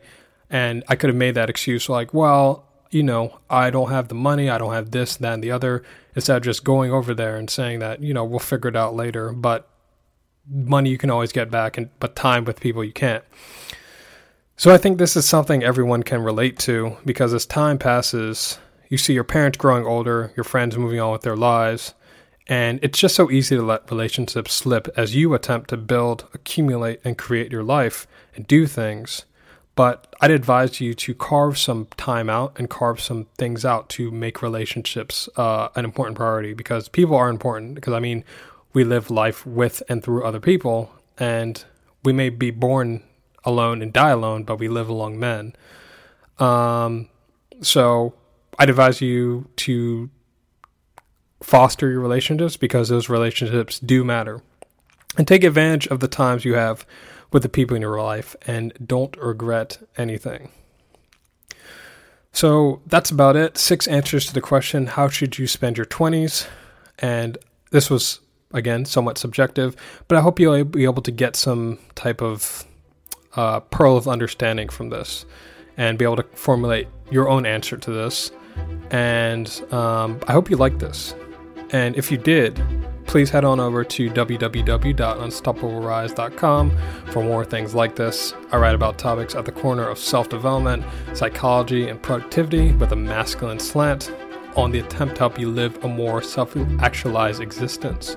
and 0.48 0.84
I 0.86 0.94
could 0.94 1.10
have 1.10 1.16
made 1.16 1.34
that 1.34 1.50
excuse 1.50 1.88
like, 1.88 2.14
well, 2.14 2.68
you 2.92 3.02
know, 3.02 3.40
I 3.50 3.70
don't 3.70 3.90
have 3.90 4.06
the 4.06 4.14
money, 4.14 4.50
I 4.50 4.58
don't 4.58 4.72
have 4.72 4.92
this, 4.92 5.16
that, 5.16 5.34
and 5.34 5.42
the 5.42 5.50
other, 5.50 5.82
instead 6.14 6.36
of 6.36 6.44
just 6.44 6.62
going 6.62 6.92
over 6.92 7.12
there 7.12 7.36
and 7.38 7.50
saying 7.50 7.80
that, 7.80 8.04
you 8.04 8.14
know, 8.14 8.24
we'll 8.24 8.38
figure 8.38 8.68
it 8.68 8.76
out 8.76 8.94
later. 8.94 9.32
But 9.32 9.68
money 10.48 10.90
you 10.90 10.98
can 10.98 11.10
always 11.10 11.32
get 11.32 11.50
back, 11.50 11.76
and 11.78 11.88
but 12.00 12.16
time 12.16 12.44
with 12.44 12.60
people 12.60 12.84
you 12.84 12.92
can't. 12.92 13.24
So 14.56 14.72
I 14.72 14.78
think 14.78 14.98
this 14.98 15.16
is 15.16 15.24
something 15.26 15.62
everyone 15.62 16.02
can 16.02 16.22
relate 16.22 16.58
to 16.60 16.96
because 17.04 17.34
as 17.34 17.46
time 17.46 17.78
passes, 17.78 18.58
you 18.88 18.98
see 18.98 19.14
your 19.14 19.24
parents 19.24 19.58
growing 19.58 19.86
older, 19.86 20.32
your 20.36 20.44
friends 20.44 20.76
moving 20.76 21.00
on 21.00 21.12
with 21.12 21.22
their 21.22 21.36
lives, 21.36 21.94
and 22.46 22.78
it's 22.82 22.98
just 22.98 23.14
so 23.14 23.30
easy 23.30 23.56
to 23.56 23.62
let 23.62 23.90
relationships 23.90 24.52
slip 24.52 24.88
as 24.96 25.14
you 25.14 25.34
attempt 25.34 25.70
to 25.70 25.76
build, 25.76 26.28
accumulate, 26.34 27.00
and 27.04 27.18
create 27.18 27.50
your 27.50 27.64
life 27.64 28.06
and 28.36 28.46
do 28.46 28.66
things 28.66 29.24
but 29.74 30.14
I'd 30.20 30.30
advise 30.30 30.80
you 30.80 30.92
to 30.94 31.14
carve 31.14 31.56
some 31.56 31.86
time 31.96 32.28
out 32.28 32.58
and 32.58 32.68
carve 32.68 33.00
some 33.00 33.26
things 33.38 33.64
out 33.64 33.88
to 33.90 34.10
make 34.10 34.42
relationships 34.42 35.28
uh, 35.36 35.68
an 35.74 35.84
important 35.84 36.16
priority 36.16 36.52
because 36.52 36.88
people 36.88 37.16
are 37.16 37.30
important. 37.30 37.74
Because 37.74 37.94
I 37.94 38.00
mean, 38.00 38.24
we 38.72 38.84
live 38.84 39.10
life 39.10 39.46
with 39.46 39.82
and 39.88 40.02
through 40.02 40.24
other 40.24 40.40
people, 40.40 40.92
and 41.18 41.64
we 42.04 42.12
may 42.12 42.30
be 42.30 42.50
born 42.50 43.02
alone 43.44 43.82
and 43.82 43.92
die 43.92 44.10
alone, 44.10 44.44
but 44.44 44.58
we 44.58 44.68
live 44.68 44.88
along 44.88 45.18
men. 45.18 45.54
Um, 46.38 47.08
so 47.60 48.14
I'd 48.58 48.70
advise 48.70 49.00
you 49.00 49.48
to 49.56 50.10
foster 51.42 51.90
your 51.90 52.00
relationships 52.00 52.56
because 52.56 52.88
those 52.88 53.08
relationships 53.08 53.78
do 53.78 54.04
matter, 54.04 54.42
and 55.16 55.26
take 55.26 55.44
advantage 55.44 55.86
of 55.88 56.00
the 56.00 56.08
times 56.08 56.44
you 56.44 56.54
have 56.54 56.86
with 57.32 57.42
the 57.42 57.48
people 57.48 57.74
in 57.74 57.82
your 57.82 58.00
life 58.00 58.36
and 58.46 58.72
don't 58.84 59.16
regret 59.16 59.78
anything. 59.96 60.50
So 62.32 62.80
that's 62.86 63.10
about 63.10 63.36
it. 63.36 63.58
Six 63.58 63.86
answers 63.86 64.26
to 64.26 64.34
the 64.34 64.40
question 64.40 64.86
how 64.86 65.08
should 65.08 65.38
you 65.38 65.46
spend 65.46 65.76
your 65.76 65.86
20s? 65.86 66.46
And 66.98 67.36
this 67.70 67.90
was, 67.90 68.20
again, 68.52 68.84
somewhat 68.84 69.18
subjective, 69.18 69.74
but 70.08 70.18
I 70.18 70.20
hope 70.20 70.38
you'll 70.38 70.64
be 70.64 70.84
able 70.84 71.02
to 71.02 71.10
get 71.10 71.36
some 71.36 71.78
type 71.94 72.22
of 72.22 72.64
uh, 73.34 73.60
pearl 73.60 73.96
of 73.96 74.08
understanding 74.08 74.68
from 74.68 74.90
this 74.90 75.24
and 75.76 75.98
be 75.98 76.04
able 76.04 76.16
to 76.16 76.24
formulate 76.34 76.88
your 77.10 77.28
own 77.28 77.44
answer 77.46 77.76
to 77.76 77.90
this. 77.90 78.30
And 78.90 79.48
um, 79.72 80.20
I 80.28 80.32
hope 80.32 80.50
you 80.50 80.56
like 80.56 80.78
this. 80.78 81.14
And 81.70 81.96
if 81.96 82.12
you 82.12 82.18
did, 82.18 82.62
please 83.06 83.30
head 83.30 83.44
on 83.44 83.60
over 83.60 83.84
to 83.84 84.10
www.unstoppablerise.com 84.10 86.78
for 87.06 87.22
more 87.22 87.44
things 87.44 87.74
like 87.74 87.94
this. 87.96 88.34
I 88.50 88.56
write 88.58 88.74
about 88.74 88.98
topics 88.98 89.34
at 89.34 89.46
the 89.46 89.52
corner 89.52 89.88
of 89.88 89.98
self 89.98 90.28
development, 90.28 90.84
psychology, 91.14 91.88
and 91.88 92.02
productivity 92.02 92.72
with 92.72 92.92
a 92.92 92.96
masculine 92.96 93.58
slant 93.58 94.12
on 94.56 94.70
the 94.70 94.80
attempt 94.80 95.16
to 95.16 95.20
help 95.20 95.38
you 95.38 95.50
live 95.50 95.82
a 95.84 95.88
more 95.88 96.22
self 96.22 96.56
actualized 96.80 97.40
existence. 97.40 98.16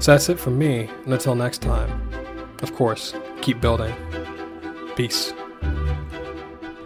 So 0.00 0.12
that's 0.12 0.28
it 0.28 0.38
from 0.38 0.56
me, 0.56 0.88
and 1.04 1.12
until 1.12 1.34
next 1.34 1.60
time, 1.60 2.08
of 2.62 2.72
course, 2.72 3.14
keep 3.42 3.60
building. 3.60 3.94
Peace. 4.94 5.34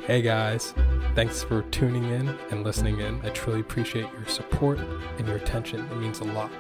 Hey 0.07 0.23
guys. 0.23 0.75
Thanks 1.15 1.43
for 1.43 1.61
tuning 1.65 2.05
in 2.05 2.31
and 2.51 2.65
listening 2.65 3.01
in. 3.01 3.21
I 3.23 3.29
truly 3.29 3.61
appreciate 3.61 4.07
your 4.15 4.27
support 4.27 4.79
and 5.19 5.29
your 5.29 5.37
attention. 5.37 5.81
It 5.91 5.97
means 5.97 6.21
a 6.21 6.25
lot. 6.25 6.51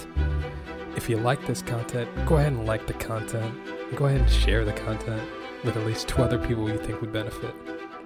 If 0.94 1.08
you 1.08 1.16
like 1.16 1.44
this 1.46 1.62
content, 1.62 2.08
go 2.26 2.36
ahead 2.36 2.52
and 2.52 2.66
like 2.66 2.86
the 2.86 2.92
content. 2.92 3.54
Go 3.96 4.04
ahead 4.04 4.20
and 4.20 4.30
share 4.30 4.66
the 4.66 4.74
content 4.74 5.22
with 5.64 5.74
at 5.78 5.86
least 5.86 6.06
two 6.06 6.22
other 6.22 6.38
people 6.38 6.68
you 6.68 6.76
think 6.76 7.00
would 7.00 7.14
benefit. 7.14 7.54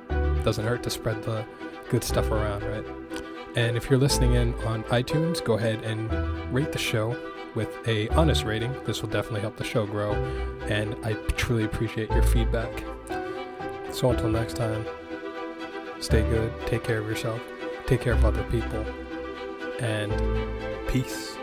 It 0.09 0.45
Doesn't 0.45 0.65
hurt 0.65 0.85
to 0.85 0.91
spread 0.91 1.21
the 1.25 1.45
good 1.91 2.05
stuff 2.05 2.31
around, 2.31 2.63
right? 2.63 2.87
And 3.57 3.77
if 3.77 3.91
you're 3.91 3.99
listening 3.99 4.35
in 4.35 4.55
on 4.67 4.85
iTunes, 4.85 5.45
go 5.45 5.55
ahead 5.55 5.83
and 5.83 6.13
rate 6.55 6.71
the 6.71 6.79
show 6.79 7.17
with 7.57 7.77
a 7.89 8.09
honest 8.11 8.45
rating. 8.45 8.73
This 8.85 9.03
will 9.03 9.09
definitely 9.09 9.41
help 9.41 9.57
the 9.57 9.65
show 9.65 9.85
grow, 9.87 10.13
and 10.69 10.95
I 11.05 11.15
truly 11.37 11.65
appreciate 11.65 12.11
your 12.11 12.23
feedback. 12.23 12.71
So 13.91 14.11
until 14.11 14.29
next 14.29 14.55
time, 14.55 14.87
Stay 16.01 16.23
good. 16.29 16.53
Take 16.67 16.85
care 16.85 16.99
of 16.99 17.09
yourself. 17.09 17.41
Take 17.87 18.01
care 18.03 18.13
of 18.13 18.25
other 18.25 18.43
people. 18.45 18.85
And 19.81 20.13
peace. 20.89 21.36